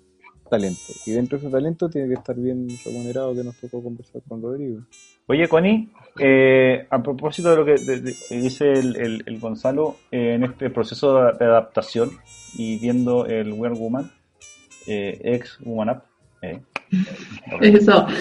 [0.49, 0.93] talento.
[1.05, 4.43] Y dentro de ese talento tiene que estar bien remunerado, que nos tocó conversar con
[4.43, 4.81] Rodrigo.
[5.27, 5.89] Oye, Connie,
[6.19, 7.75] eh, a propósito de lo que
[8.37, 12.11] dice el, Gonzalo, eh, en este proceso de, adaptación
[12.55, 14.11] y viendo el Weird Woman,
[14.87, 16.03] eh, ex Woman Up,
[17.61, 18.07] Eso.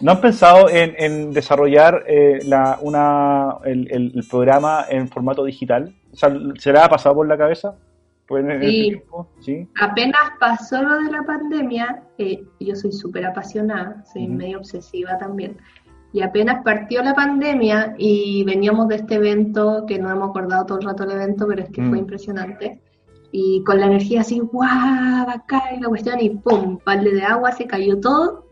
[0.00, 2.04] ¿No han pensado en, desarrollar
[2.44, 5.94] la, una, el, el, programa en formato digital?
[6.12, 7.76] O sea, ¿Se le ha pasado por la cabeza?
[9.40, 9.68] Sí.
[9.80, 15.56] Apenas pasó lo de la pandemia, eh, yo soy súper apasionada, soy medio obsesiva también.
[16.12, 20.78] Y apenas partió la pandemia y veníamos de este evento, que no hemos acordado todo
[20.78, 22.02] el rato el evento, pero es que fue mm.
[22.02, 22.80] impresionante.
[23.30, 27.52] Y con la energía así, guau, acá y la cuestión, y pum, balde de agua,
[27.52, 28.46] se cayó todo.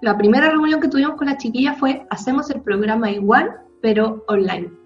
[0.00, 3.50] La primera reunión que tuvimos con la chiquilla fue, hacemos el programa igual,
[3.82, 4.83] pero online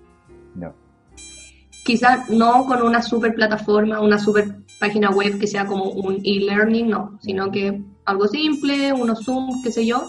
[1.88, 6.90] quizás no con una super plataforma, una super página web que sea como un e-learning,
[6.90, 10.06] no, sino que algo simple, unos Zoom, qué sé yo,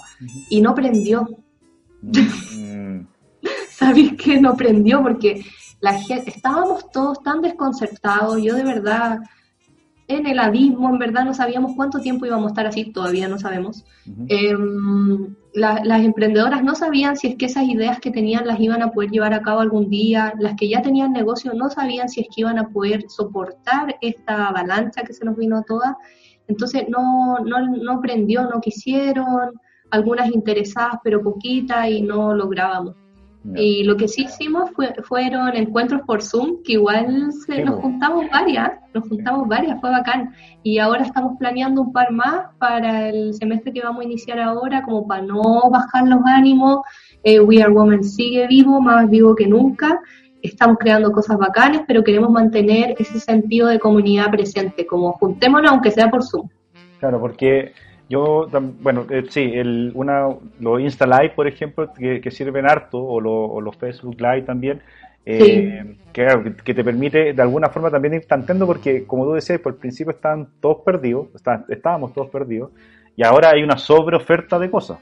[0.50, 1.26] y no prendió.
[2.02, 3.08] Mm.
[3.70, 5.02] ¿Sabéis que no prendió?
[5.02, 5.42] Porque
[5.80, 9.20] la gente, estábamos todos tan desconcertados, yo de verdad
[10.10, 13.38] en el abismo, en verdad no sabíamos cuánto tiempo íbamos a estar así, todavía no
[13.38, 13.86] sabemos.
[14.28, 18.92] Em, las emprendedoras no sabían si es que esas ideas que tenían las iban a
[18.92, 22.28] poder llevar a cabo algún día, las que ya tenían negocio no sabían si es
[22.28, 25.96] que iban a poder soportar esta avalancha que se nos vino a todas.
[26.48, 29.52] Entonces no, no, no prendió, no quisieron,
[29.92, 32.96] algunas interesadas pero poquitas y no lográbamos.
[33.56, 38.26] Y lo que sí hicimos fue, fueron encuentros por Zoom, que igual se, nos juntamos
[38.30, 40.34] varias, nos juntamos varias, fue bacán.
[40.62, 44.84] Y ahora estamos planeando un par más para el semestre que vamos a iniciar ahora,
[44.84, 46.82] como para no bajar los ánimos.
[47.24, 50.02] Eh, We Are Women sigue vivo, más vivo que nunca.
[50.42, 55.92] Estamos creando cosas bacanes, pero queremos mantener ese sentido de comunidad presente, como juntémonos aunque
[55.92, 56.50] sea por Zoom.
[57.00, 57.72] Claro, porque
[58.10, 58.48] yo,
[58.82, 60.30] bueno, eh, sí, el, una,
[60.60, 63.22] los Insta Live, por ejemplo, que, sirven harto, o,
[63.62, 64.82] los Facebook Live también,
[65.26, 69.60] eh, que, que, te permite de alguna forma también ir tanteando, porque como tú decías,
[69.60, 71.28] por el principio estaban todos perdidos,
[71.70, 72.72] estábamos todos perdidos,
[73.16, 74.98] y ahora hay una sobreoferta de cosas.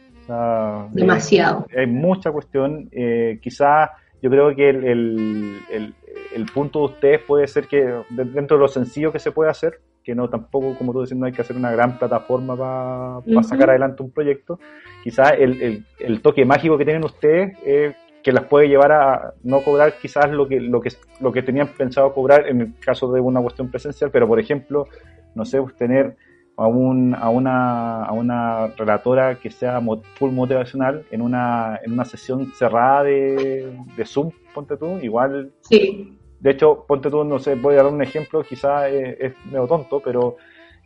[0.91, 1.65] Demasiado.
[1.73, 3.91] hay mucha cuestión, eh, quizás
[4.21, 5.93] yo creo que el, el,
[6.35, 9.79] el, punto de ustedes puede ser que dentro de lo sencillo que se puede hacer,
[10.07, 13.71] que no tampoco, como tú decís, no hay que hacer una gran plataforma para sacar
[13.71, 14.57] adelante un proyecto.
[15.03, 17.93] Quizás el, el, el, toque mágico que tienen ustedes es
[18.23, 21.67] que las puede llevar a no cobrar quizás lo que, lo que, lo que tenían
[21.67, 24.87] pensado cobrar en el caso de una cuestión presencial, pero por ejemplo,
[25.35, 26.15] no sé, pues tener
[26.55, 29.81] a, un, a, una, a una relatora que sea
[30.15, 35.51] full motivacional en una, en una sesión cerrada de, de Zoom, ponte tú, igual.
[35.69, 36.16] Sí.
[36.39, 39.99] De hecho, ponte tú, no sé, voy a dar un ejemplo, quizás es, medio tonto,
[39.99, 40.37] pero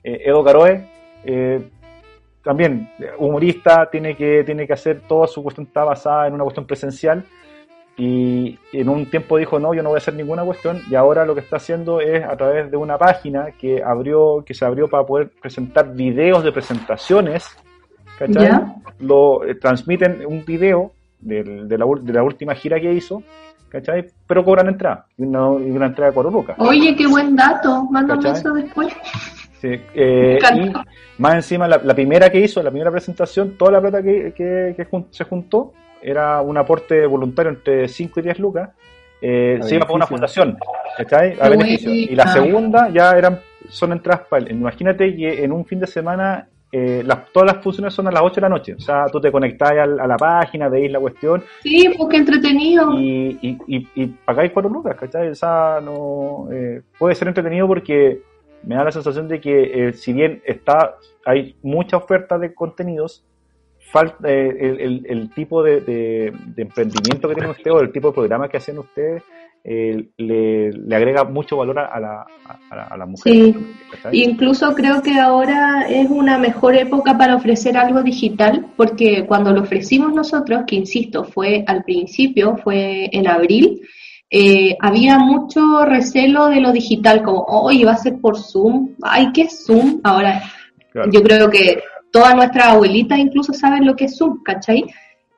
[0.04, 0.88] eh, Edo Caroe,
[1.26, 1.62] eh,
[2.44, 6.66] también humorista, tiene que, tiene que hacer toda su cuestión está basada en una cuestión
[6.66, 7.24] presencial
[7.98, 11.26] y en un tiempo dijo, no, yo no voy a hacer ninguna cuestión, y ahora
[11.26, 14.88] lo que está haciendo es a través de una página que abrió, que se abrió
[14.88, 17.46] para poder presentar videos de presentaciones,
[18.18, 18.50] ¿cachai?
[19.00, 21.44] Lo eh, transmiten un video de,
[21.78, 23.22] la, de la última gira que hizo,
[23.72, 24.06] ¿cachai?
[24.28, 26.56] Pero cobran entrada, y una, una entrada de cuatro lucas.
[26.60, 28.94] Oye, qué buen dato, mándame eso después.
[29.62, 30.72] Sí, eh, y
[31.22, 34.88] más encima, la, primera que hizo, la primera presentación, toda la plata que, que, que
[35.12, 38.70] se juntó, era un aporte voluntario entre 5 y 10 lucas,
[39.22, 40.58] eh, se iba para una fundación,
[40.98, 41.38] ¿cachai?
[41.40, 41.92] A beneficio.
[41.92, 46.48] Y la segunda ya eran son entradas para Imagínate que en un fin de semana
[46.72, 48.74] eh, las, todas las funciones son a las 8 de la noche.
[48.76, 51.44] O sea, tú te conectás a, la página, veis la cuestión.
[51.64, 52.94] Sí, porque pues entretenido.
[52.94, 55.30] Y, y, y, y pagáis 4 lucas, ¿cachai?
[55.30, 58.22] O sea, no, eh, puede ser entretenido porque
[58.64, 60.96] me da la sensación de que eh, si bien está
[61.26, 63.24] hay mucha oferta de contenidos,
[63.92, 68.14] falta eh, el, el, tipo de, de, emprendimiento que tienen ustedes o el tipo de
[68.14, 69.24] programa que hacen ustedes
[69.64, 72.26] eh, le, le, agrega mucho valor a la,
[72.70, 73.32] a, la, mujer.
[73.32, 73.56] Sí,
[74.12, 79.62] incluso creo que ahora es una mejor época para ofrecer algo digital, porque cuando lo
[79.62, 83.82] ofrecimos nosotros, que insisto, fue al principio, fue en abril,
[84.32, 89.32] eh, había mucho recelo de lo digital, como, hoy va a ser por Zoom, ay,
[89.32, 90.00] ¿qué es Zoom?
[90.04, 90.42] Ahora,
[91.12, 94.86] yo creo que todas nuestras abuelitas incluso saben lo que es Zoom, ¿cachai?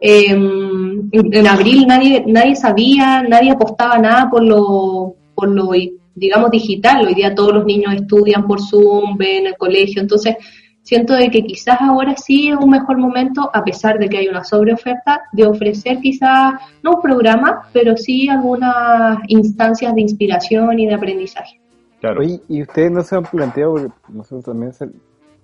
[0.05, 5.69] Em, en, abril nadie, nadie sabía, nadie apostaba nada por lo, por lo,
[6.13, 7.07] digamos, digital.
[7.07, 10.35] Hoy día todos los niños estudian por Zoom, ven el colegio, entonces
[10.81, 14.27] siento de que quizás ahora sí es un mejor momento, a pesar de que hay
[14.27, 20.87] una sobreoferta, de ofrecer quizás, no un programa, pero sí algunas instancias de inspiración y
[20.87, 21.61] de aprendizaje.
[22.01, 22.21] Claro.
[22.23, 24.73] y ustedes no se han planteado, porque nosotros también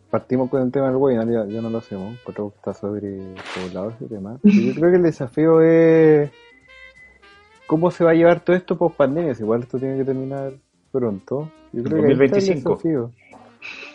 [0.10, 3.20] partimos con el tema del webinar, ya, ya no lo hacemos, porque está sobre
[3.55, 4.39] poblado ese tema.
[4.43, 6.32] yo creo que el desafío es
[7.68, 10.53] cómo se va a llevar todo esto post pandemia, igual esto tiene que terminar
[10.91, 11.51] pronto.
[11.72, 12.80] Yo creo 2025.
[12.80, 13.07] que el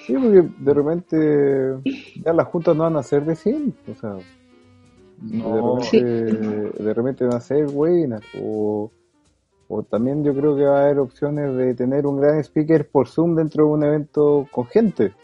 [0.06, 1.92] Sí, porque de repente
[2.22, 4.16] ya las juntas no van a ser de 100, o sea,
[5.22, 5.78] no.
[5.90, 8.90] de, repente, de repente van a ser webinar, o,
[9.68, 13.08] o también yo creo que va a haber opciones de tener un gran speaker por
[13.08, 15.14] Zoom dentro de un evento con gente.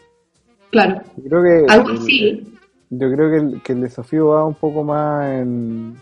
[0.71, 1.01] Claro.
[1.17, 2.57] Yo creo que Algo así.
[2.89, 5.95] Yo creo que el, que el desafío va un poco más en,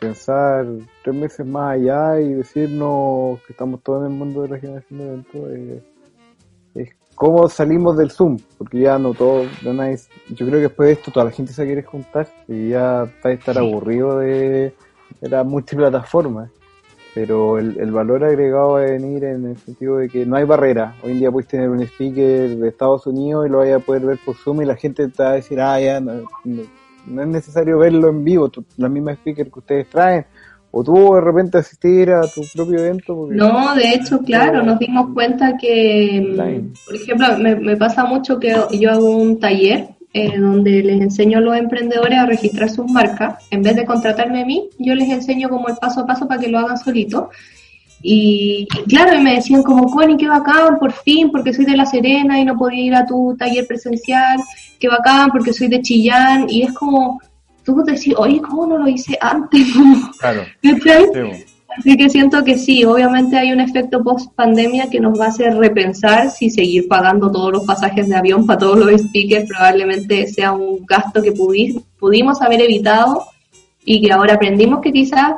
[0.00, 0.66] pensar
[1.02, 4.98] tres meses más allá y decirnos que estamos todos en el mundo de la generación
[4.98, 5.50] de eventos.
[5.50, 5.82] Eh,
[6.74, 11.12] es cómo salimos del Zoom, porque ya no todo, yo creo que después de esto
[11.12, 14.74] toda la gente se quiere juntar y ya va a estar aburrido de,
[15.20, 16.50] de la multiplataforma
[17.14, 20.44] pero el, el, valor agregado va a venir en el sentido de que no hay
[20.44, 20.96] barrera.
[21.02, 24.04] Hoy en día puedes tener un speaker de Estados Unidos y lo vaya a poder
[24.04, 26.12] ver por Zoom y la gente te va a decir, ah, ya, no,
[26.44, 30.26] es necesario verlo en vivo, la misma speaker que ustedes traen.
[30.72, 33.28] O tú de repente asistir a tu propio evento.
[33.30, 38.52] no, de hecho, claro, nos dimos cuenta que, por ejemplo, me, me pasa mucho que
[38.72, 43.44] yo hago un taller eh, donde les enseño a los emprendedores a registrar sus marcas.
[43.50, 46.40] En vez de contratarme a mí, yo les enseño como el paso a paso para
[46.40, 47.30] que lo hagan solito.
[48.00, 51.84] Y, claro, y me decían como, Connie, qué bacán, por fin, porque soy de La
[51.84, 54.38] Serena y no podía ir a tu taller presencial,
[54.78, 57.20] qué bacán, porque soy de Chillán, y es como,
[57.64, 59.66] tú decís, oye, ¿cómo no lo hice antes?
[60.20, 60.42] Claro.
[61.76, 65.28] Así que siento que sí, obviamente hay un efecto post pandemia que nos va a
[65.28, 70.26] hacer repensar si seguir pagando todos los pasajes de avión para todos los speakers probablemente
[70.26, 73.24] sea un gasto que pudimos haber evitado
[73.84, 75.34] y que ahora aprendimos que quizás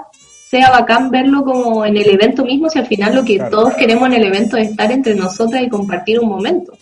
[0.49, 4.07] sea bacán verlo como en el evento mismo, si al final lo que todos queremos
[4.09, 6.73] en el evento es estar entre nosotras y compartir un momento.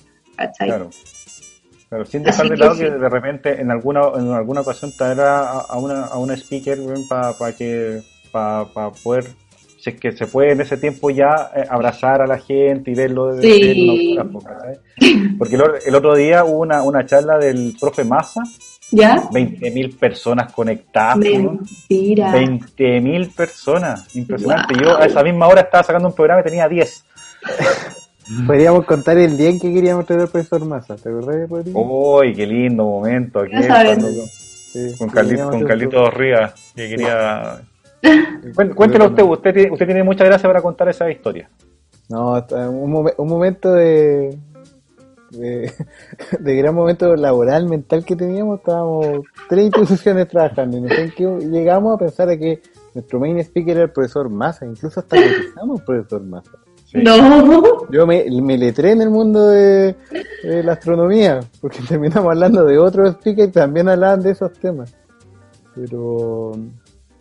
[0.59, 0.90] Claro.
[1.88, 5.76] Pero sin dejar de lado que, de repente en alguna en alguna ocasión traer a,
[5.76, 6.78] una, a una speaker
[7.09, 8.02] para que
[8.32, 9.26] para poder
[9.85, 12.95] si es que se puede en ese tiempo ya eh, abrazar a la gente y
[12.95, 14.18] verlo desde sí.
[15.39, 18.43] Porque el, otro día hubo una, una charla del profe Massa.
[18.91, 19.22] ¿Ya?
[19.30, 21.18] 20.000 personas conectadas.
[21.18, 22.32] Mentira.
[22.32, 24.16] 20.000 personas.
[24.16, 24.74] Impresionante.
[24.82, 27.05] Yo a esa misma hora estaba sacando un programa y tenía 10.
[28.47, 31.47] podríamos contar el día en que queríamos traer al profesor Massa, ¿te acordás?
[31.74, 33.55] Uy, qué lindo momento aquí.
[33.66, 34.09] Cuando-
[34.74, 37.61] Sí, con con Carlitos Rivas, que quería...
[38.55, 41.48] Cuen- Cuéntelo usted, usted tiene, usted tiene mucha gracia para contar esa historia.
[42.09, 44.36] No, un, momen- un momento de,
[45.30, 45.72] de,
[46.40, 51.11] de gran momento laboral, mental que teníamos, estábamos tres instituciones trabajando y no sé en
[51.12, 52.62] qué llegamos a pensar de que
[52.94, 56.52] nuestro main speaker era el profesor Massa, incluso hasta cotizamos profesor Massa.
[56.84, 56.98] Sí.
[57.02, 57.88] No.
[57.90, 59.96] Yo me, me letré en el mundo de,
[60.44, 64.94] de la astronomía, porque terminamos hablando de otros speakers que también hablaban de esos temas.
[65.74, 66.52] Pero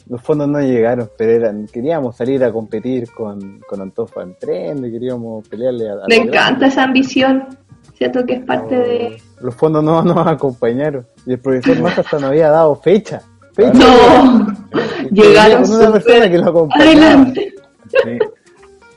[0.08, 4.86] los fondos no llegaron, pero eran, queríamos salir a competir con, con Antofa en tren,
[4.86, 7.48] y queríamos pelearle a, a Me encanta esa ambición.
[7.96, 9.22] Siento que es parte de...
[9.42, 11.06] Los fondos no nos acompañaron.
[11.26, 13.22] Y el profesor más hasta nos había dado fecha.
[13.54, 14.48] fecha No.
[15.12, 16.92] Llegaron con una persona súper que lo acompañaba.
[16.92, 17.54] adelante.
[17.88, 18.18] Sí,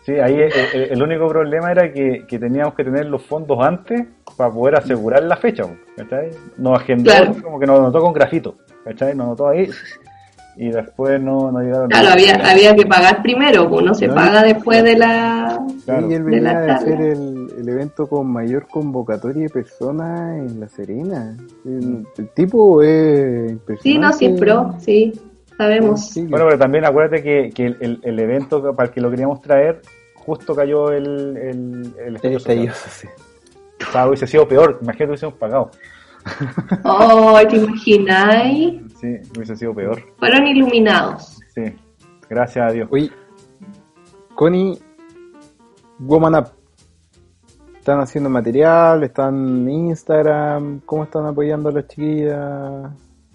[0.07, 3.59] Sí, ahí el, el- el único problema era que, que teníamos que tener los fondos
[3.61, 5.65] antes para poder asegurar la fecha.
[5.97, 6.31] ¿cachai?
[6.59, 7.35] Nos agendó, Claro.
[7.43, 8.57] como que nos anotó con grafito.
[8.85, 9.17] ¿cachai?
[9.17, 9.69] Nos anotó ahí
[10.57, 11.89] y después no, no llegaron.
[11.89, 15.61] Claro, había, había que pagar primero, pues no se No, paga después de la...
[15.85, 16.11] Claro.
[16.11, 20.39] Y él de la venía de hacer el, el evento con mayor convocatoria de personas
[20.39, 21.37] en La Serena.
[21.65, 23.83] El, el tipo es impresionante.
[23.83, 25.13] Sí, no, sí, pro, sí,
[25.59, 26.09] sabemos.
[26.09, 29.11] Sí, Bueno, pero también acuérdate que, que el, el- el evento para el que lo
[29.11, 29.83] queríamos traer,
[30.15, 32.75] justo cayó el, el, el estallido social.
[32.75, 33.09] sí.
[33.89, 35.71] O sea, hubiese sido peor, imagínate que hubiésemos pagado.
[36.85, 38.83] Oh, ¿te imagináis?
[39.01, 40.03] Sí, hubiese sido peor.
[40.19, 41.39] Fueron iluminados.
[41.55, 41.63] Sí,
[42.29, 42.89] gracias a Dios.
[42.91, 43.11] Oye,
[44.35, 44.79] Connie,
[45.99, 46.47] Woman Up.
[47.79, 50.81] Están haciendo material, están en Instagram.
[50.81, 52.91] ¿Cómo están apoyando a las chiquillas?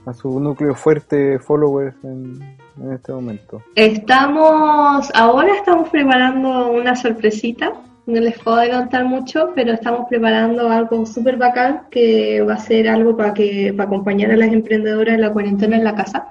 [0.05, 3.61] A su núcleo fuerte de followers en, en este momento.
[3.75, 7.71] Estamos, ahora estamos preparando una sorpresita.
[8.11, 12.89] No les puedo adelantar mucho, pero estamos preparando algo súper bacán que va a ser
[12.89, 16.27] algo para que para acompañar a las emprendedoras en la cuarentena en la casa.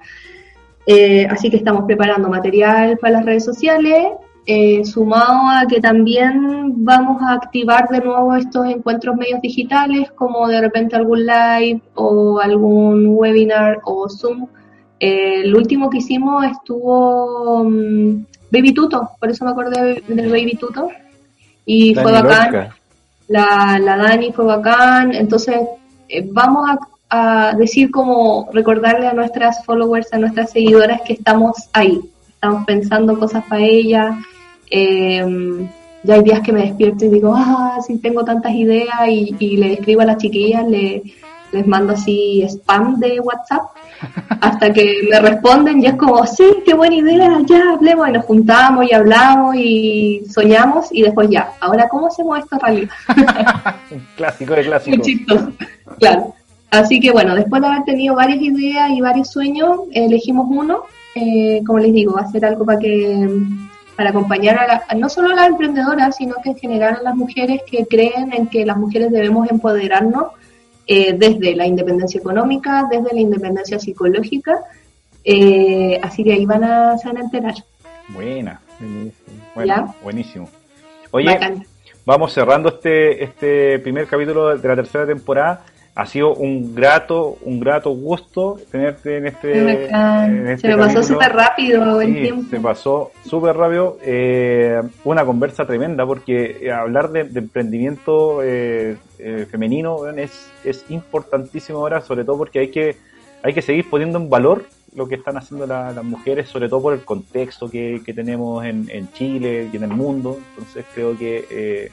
[0.86, 4.08] Eh, así que estamos preparando material para las redes sociales,
[4.44, 10.48] eh, sumado a que también vamos a activar de nuevo estos encuentros medios digitales, como
[10.48, 14.48] de repente algún live o algún webinar o Zoom.
[14.98, 20.58] Eh, el último que hicimos estuvo mm, Baby Tuto, por eso me acordé del Baby
[20.60, 20.90] Tuto.
[21.64, 22.52] Y fue bacán.
[22.52, 22.76] Lorca.
[23.28, 25.56] la, la Dani fue bacán, entonces
[26.08, 26.78] eh, vamos a,
[27.50, 33.18] a decir como recordarle a nuestras followers, a nuestras seguidoras que estamos ahí, estamos pensando
[33.18, 34.16] cosas para ellas,
[34.70, 35.68] eh,
[36.02, 39.56] ya hay días que me despierto y digo, ah, sí tengo tantas ideas y, y
[39.58, 41.02] le escribo a las chiquillas, le,
[41.52, 43.62] les mando así spam de WhatsApp
[44.40, 48.24] hasta que me responden y es como, sí, qué buena idea, ya hablemos y nos
[48.24, 52.90] juntamos y hablamos y soñamos y después ya, ahora ¿cómo hacemos esto en realidad?
[53.90, 54.62] Un clásico de.
[54.96, 55.52] Muy chistoso,
[55.98, 56.34] claro.
[56.70, 60.84] Así que bueno, después de haber tenido varias ideas y varios sueños, elegimos uno,
[61.16, 63.28] eh, como les digo, va a ser algo para que
[63.96, 67.14] para acompañar a, la- no solo a las emprendedoras, sino que en general a las
[67.16, 70.28] mujeres que creen en que las mujeres debemos empoderarnos
[70.92, 74.58] eh, desde la independencia económica, desde la independencia psicológica.
[75.24, 77.54] Eh, así que ahí van a, se van a enterar.
[78.08, 79.12] Buena, Buenísimo.
[79.54, 79.94] bueno, Ya.
[80.02, 80.48] buenísimo.
[81.12, 81.64] Oye, Bacán.
[82.04, 85.64] vamos cerrando este, este primer capítulo de la tercera temporada.
[85.94, 91.02] Ha sido un grato, un grato gusto tenerte en este, en este se me pasó
[91.02, 92.42] súper rápido el Sí, tiempo.
[92.48, 93.98] se pasó súper rápido.
[94.02, 100.84] eh, una conversa tremenda porque eh, hablar de, de emprendimiento eh, eh, femenino es, es
[100.90, 102.96] importantísimo ahora, sobre todo porque hay que,
[103.42, 104.64] hay que seguir poniendo en valor
[104.94, 108.64] lo que están haciendo la- las mujeres, sobre todo por el contexto que, que tenemos
[108.64, 110.38] en, en Chile y en el mundo.
[110.50, 111.90] Entonces creo que eh,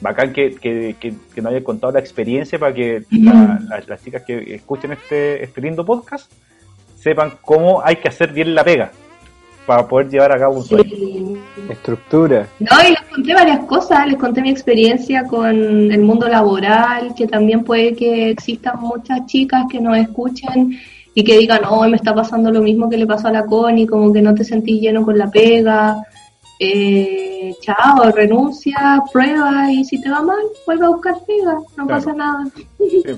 [0.00, 4.02] bacán que, que, que, que nos hayas contado la experiencia para que la- la- las
[4.04, 6.30] chicas que escuchen este, este lindo podcast
[6.98, 8.90] sepan cómo hay que hacer bien la pega
[9.70, 10.82] para poder llevar a cabo un sueño.
[10.90, 11.36] Sí.
[11.68, 12.48] Estructura.
[12.58, 15.46] No, y les conté varias cosas, les conté mi experiencia con
[15.92, 20.76] el mundo laboral, que también puede que existan muchas chicas que nos escuchen
[21.14, 23.86] y que digan, oh, me está pasando lo mismo que le pasó a la Connie,
[23.86, 26.02] como que no te sentís lleno con la pega,
[26.58, 31.88] eh, chao, renuncia, prueba y si te va mal, vuelve a buscar pega, no Claro.
[31.88, 32.44] pasa nada.
[32.80, 33.16] Eh,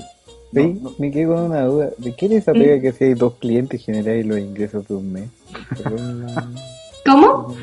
[0.55, 0.95] Sí, no, no.
[0.99, 1.91] me quedé con una duda.
[1.99, 5.13] ¿De qué era esa pega que si hay dos clientes generáis los ingresos de un
[5.13, 5.29] mes?
[7.07, 7.55] ¿Cómo?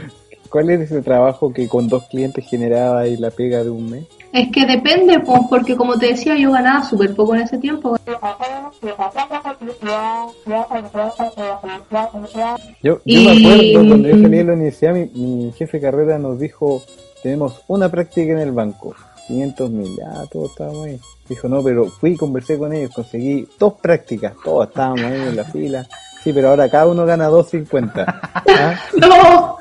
[0.49, 4.05] ¿Cuál era ese trabajo que con dos clientes generaba y la pega de un mes?
[4.33, 7.97] Es que depende, pues, porque como te decía, yo ganaba súper poco en ese tiempo.
[12.81, 15.81] Yo, yo Y- me acuerdo cuando yo salí de la universidad, mi, mi jefe de
[15.81, 16.81] carrera nos dijo,
[17.23, 18.95] tenemos una práctica en el banco.
[19.29, 20.99] 500 mil, ya, todos estábamos ahí.
[21.29, 25.35] Dijo, no, pero fui y conversé con ellos, conseguí dos prácticas, todos estábamos ahí en
[25.35, 25.87] la fila.
[26.23, 27.91] Sí, pero ahora cada uno gana 2.50.
[28.05, 28.79] ¿Ah?
[28.97, 29.57] ¡No!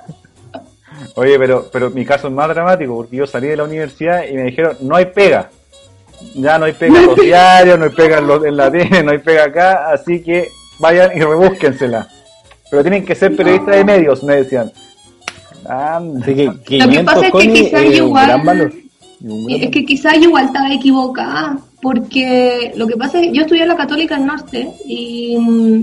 [1.14, 4.34] Oye, pero, pero mi caso es más dramático porque yo salí de la universidad y
[4.34, 5.50] me dijeron, no hay pega.
[6.34, 9.02] Ya no hay pega en los diarios, no hay pega en, los- en la tele,
[9.04, 10.48] no hay pega acá, así que
[10.78, 12.08] vayan y rebúsquensela.
[12.70, 14.72] Pero tienen que ser periodistas de medios, me decían.
[15.64, 16.20] Anda.
[16.22, 18.42] Así que Lo que 500 pasa es que eh, igual-
[19.48, 23.62] Es que quizás yo igual estaba equivocada, porque lo que pasa es que yo estudié
[23.62, 25.36] en la Católica del Norte y,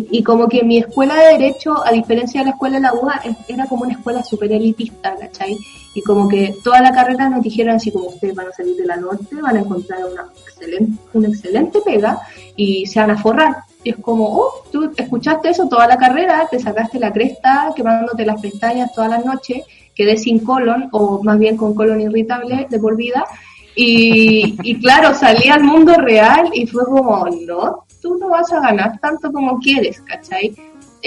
[0.09, 3.21] y como que mi escuela de Derecho, a diferencia de la escuela de la UA,
[3.47, 5.57] era como una escuela súper elitista, ¿cachai?
[5.93, 8.85] Y como que toda la carrera nos dijeron así como ustedes van a salir de
[8.85, 12.19] la Norte, van a encontrar una excelente, una excelente pega
[12.55, 13.55] y se van a forrar.
[13.85, 18.25] Y es como, oh, tú escuchaste eso toda la carrera, te sacaste la cresta, quemándote
[18.25, 19.63] las pestañas todas las noches,
[19.93, 23.23] quedé sin colon, o más bien con colon irritable de por vida.
[23.75, 28.59] Y, y claro, salí al mundo real y fue como, no, tú no vas a
[28.59, 30.55] ganar tanto como quieres, ¿cachai?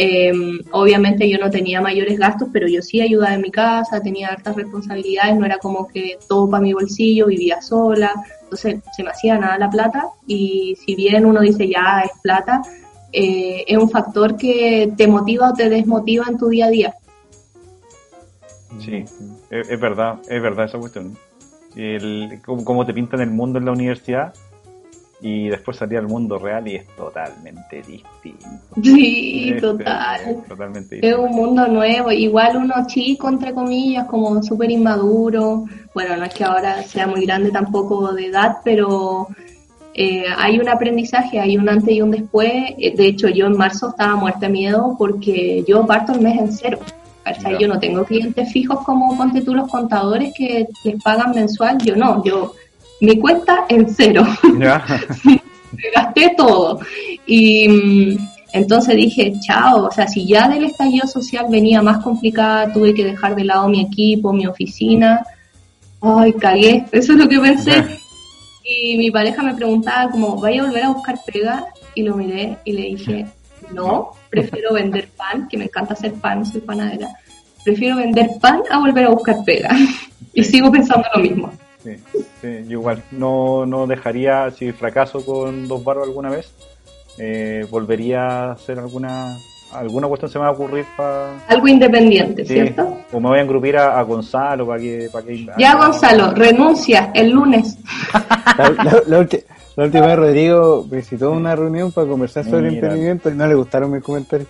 [0.00, 0.30] Eh,
[0.70, 4.54] obviamente yo no tenía mayores gastos, pero yo sí ayudaba en mi casa, tenía hartas
[4.54, 8.12] responsabilidades, no era como que todo para mi bolsillo, vivía sola,
[8.44, 12.62] entonces se me hacía nada la plata y si bien uno dice ya es plata,
[13.12, 16.94] eh, es un factor que te motiva o te desmotiva en tu día a día.
[18.78, 19.04] Sí,
[19.50, 21.18] es, es verdad, es verdad esa cuestión.
[21.74, 24.32] El, cómo te pintan el mundo en la universidad
[25.20, 28.46] y después salir al mundo real y es totalmente distinto.
[28.82, 30.20] Sí, total.
[30.20, 35.64] es totalmente Es un mundo nuevo, igual uno chico, entre comillas, como súper inmaduro.
[35.92, 39.28] Bueno, no es que ahora sea muy grande tampoco de edad, pero
[39.92, 42.52] eh, hay un aprendizaje, hay un antes y un después.
[42.78, 46.38] Eh, De hecho, yo en marzo estaba muerta de miedo porque yo parto el mes
[46.38, 46.78] en cero.
[47.42, 47.58] Ya.
[47.58, 51.76] Yo no tengo clientes fijos como ponte tú los contadores que les pagan mensual.
[51.84, 52.54] Yo no, yo
[53.00, 54.24] mi cuenta en cero
[55.72, 56.80] me gasté todo.
[57.26, 58.18] Y mm,
[58.52, 63.04] entonces dije, chao, o sea, si ya del estallido social venía más complicada, tuve que
[63.04, 65.24] dejar de lado mi equipo, mi oficina,
[66.00, 67.84] ay, cagué, eso es lo que pensé.
[68.64, 71.66] Y mi pareja me preguntaba como, ¿vaya a volver a buscar pega?
[71.94, 73.26] Y lo miré y le dije,
[73.72, 77.08] no, prefiero vender pan, que me encanta hacer pan, soy panadera.
[77.64, 79.70] Prefiero vender pan a volver a buscar pega.
[80.34, 81.50] Y sigo pensando lo mismo.
[81.82, 81.96] Sí,
[82.40, 83.02] sí, yo igual.
[83.12, 86.52] No, no dejaría, si fracaso con dos barros alguna vez,
[87.18, 89.36] eh, volvería a hacer alguna
[89.72, 91.44] alguna cuestión se me va a ocurrir para...
[91.46, 92.96] Algo independiente, ¿cierto?
[93.12, 95.10] O me voy a engrupir a, a Gonzalo para que...
[95.12, 97.76] Para que Ya, Gonzalo, renuncia el lunes.
[98.56, 99.44] La, la- la ulti-
[99.76, 102.72] la última vez Rodrigo visitó una reunión para conversar sobre Mira.
[102.76, 104.48] emprendimiento y no le gustaron mis comentarios.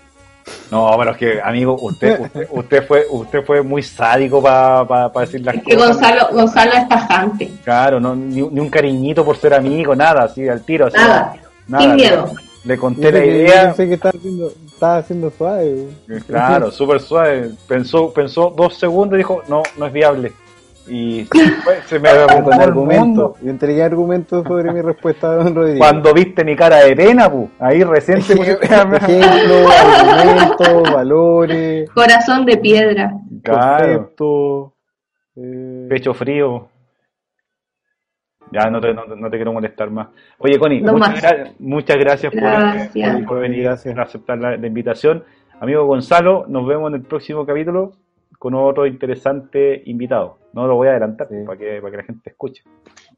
[0.70, 5.44] No, pero es que, amigo, usted usted, usted fue usted fue muy sádico para decir
[5.44, 5.88] las Es que cosas.
[5.96, 7.51] Gonzalo, Gonzalo es tajante.
[7.64, 10.86] Claro, no, ni, ni un cariñito por ser amigo, nada, así al tiro.
[10.86, 11.34] Así, Nada,
[11.66, 11.84] nada.
[11.84, 12.32] sin miedo.
[12.64, 15.88] Le conté la que- yo idea, pensé que estaba haciendo, estaba haciendo suave.
[16.26, 17.51] claro, súper suave.
[17.66, 20.32] Pensó, pensó dos segundos y dijo, no, no es viable.
[20.91, 21.26] Y
[21.86, 22.99] se, me argumentos.
[23.07, 23.34] mundo.
[23.43, 25.78] Yo entregué argumentos sobre mi respuesta a don Rodrigo.
[25.78, 28.32] Cuando viste mi cara de pena, pu, ahí recién te
[28.62, 33.12] Ejemplos, argumentos, valores, Corazón de piedra.
[33.43, 34.72] Claro, conceptos.
[35.36, 36.68] eh, pecho frío.
[38.51, 40.09] Ya no te, no, te- no te quiero molestar más.
[40.39, 43.14] Oye, Connie, No muchas, gra- muchas gracias, por- Gracias.
[43.16, 43.99] Por, por venir Gracias.
[43.99, 45.22] a aceptar la, la invitación.
[45.61, 47.93] Amigo Gonzalo, nos vemos en el próximo capítulo
[48.39, 50.39] con otro interesante invitado.
[50.53, 51.36] No lo voy a adelantar Sí.
[51.45, 52.62] para, que, para que la gente escuche.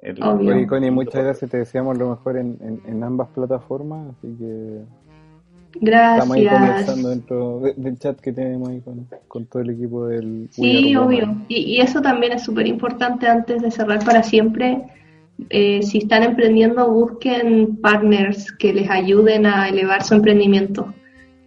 [0.00, 0.54] El- Obvio.
[0.54, 1.50] Oye, Connie, muchas gracias.
[1.50, 4.08] Te deseamos lo mejor en, en, en ambas plataformas.
[4.16, 4.80] Así que
[5.74, 6.60] estamos ahí Gracias.
[6.68, 10.48] conversando dentro de- del chat que tenemos ahí con, con todo el equipo del.
[10.50, 11.36] Sí, obvio.
[11.48, 14.82] Y, y eso también es súper importante antes de cerrar para siempre.
[15.48, 20.92] Eh, si están emprendiendo, busquen partners que les ayuden a elevar su emprendimiento.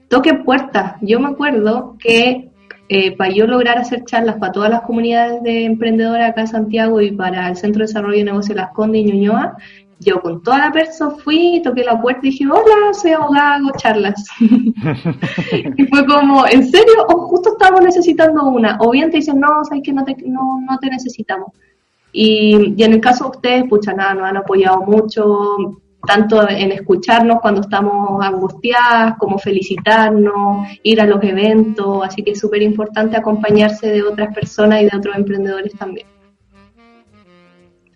[0.09, 0.95] Toquen puertas.
[1.01, 2.49] Yo me acuerdo que
[2.89, 7.01] eh, para yo lograr hacer charlas para todas las comunidades de emprendedores acá en Santiago
[7.01, 9.57] y para el Centro de Desarrollo de Negocios Las Condes y Ñuñoa,
[9.99, 13.71] yo con toda la perso fui, toqué la puerta y dije, hola, soy abogada, hago
[13.77, 14.25] charlas.
[14.39, 17.05] y fue como, ¿en serio?
[17.07, 18.77] O justo estábamos necesitando una.
[18.81, 21.49] O bien te dicen, no, sabes que no te, no, no te necesitamos.
[22.11, 26.71] Y, y en el caso de ustedes, pucha, nada, nos han apoyado mucho, tanto en
[26.71, 33.17] escucharnos cuando estamos angustiadas, como felicitarnos, ir a los eventos, así que es súper importante
[33.17, 36.07] acompañarse de otras personas y de otros emprendedores también.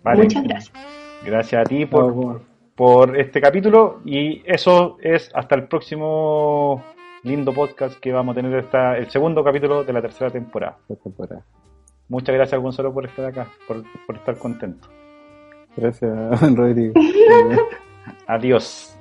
[0.02, 0.22] Vale.
[0.22, 0.72] Muchas gracias.
[1.24, 2.40] Gracias a ti por,
[2.74, 6.82] por este capítulo y eso es hasta el próximo
[7.24, 10.78] lindo podcast que vamos a tener esta, el segundo capítulo de la tercera temporada.
[11.02, 11.44] Temporada.
[12.08, 14.88] Muchas gracias Gonzalo por estar acá, por, por estar contento.
[15.76, 16.94] Gracias, Rodrigo.
[18.26, 18.97] Adiós.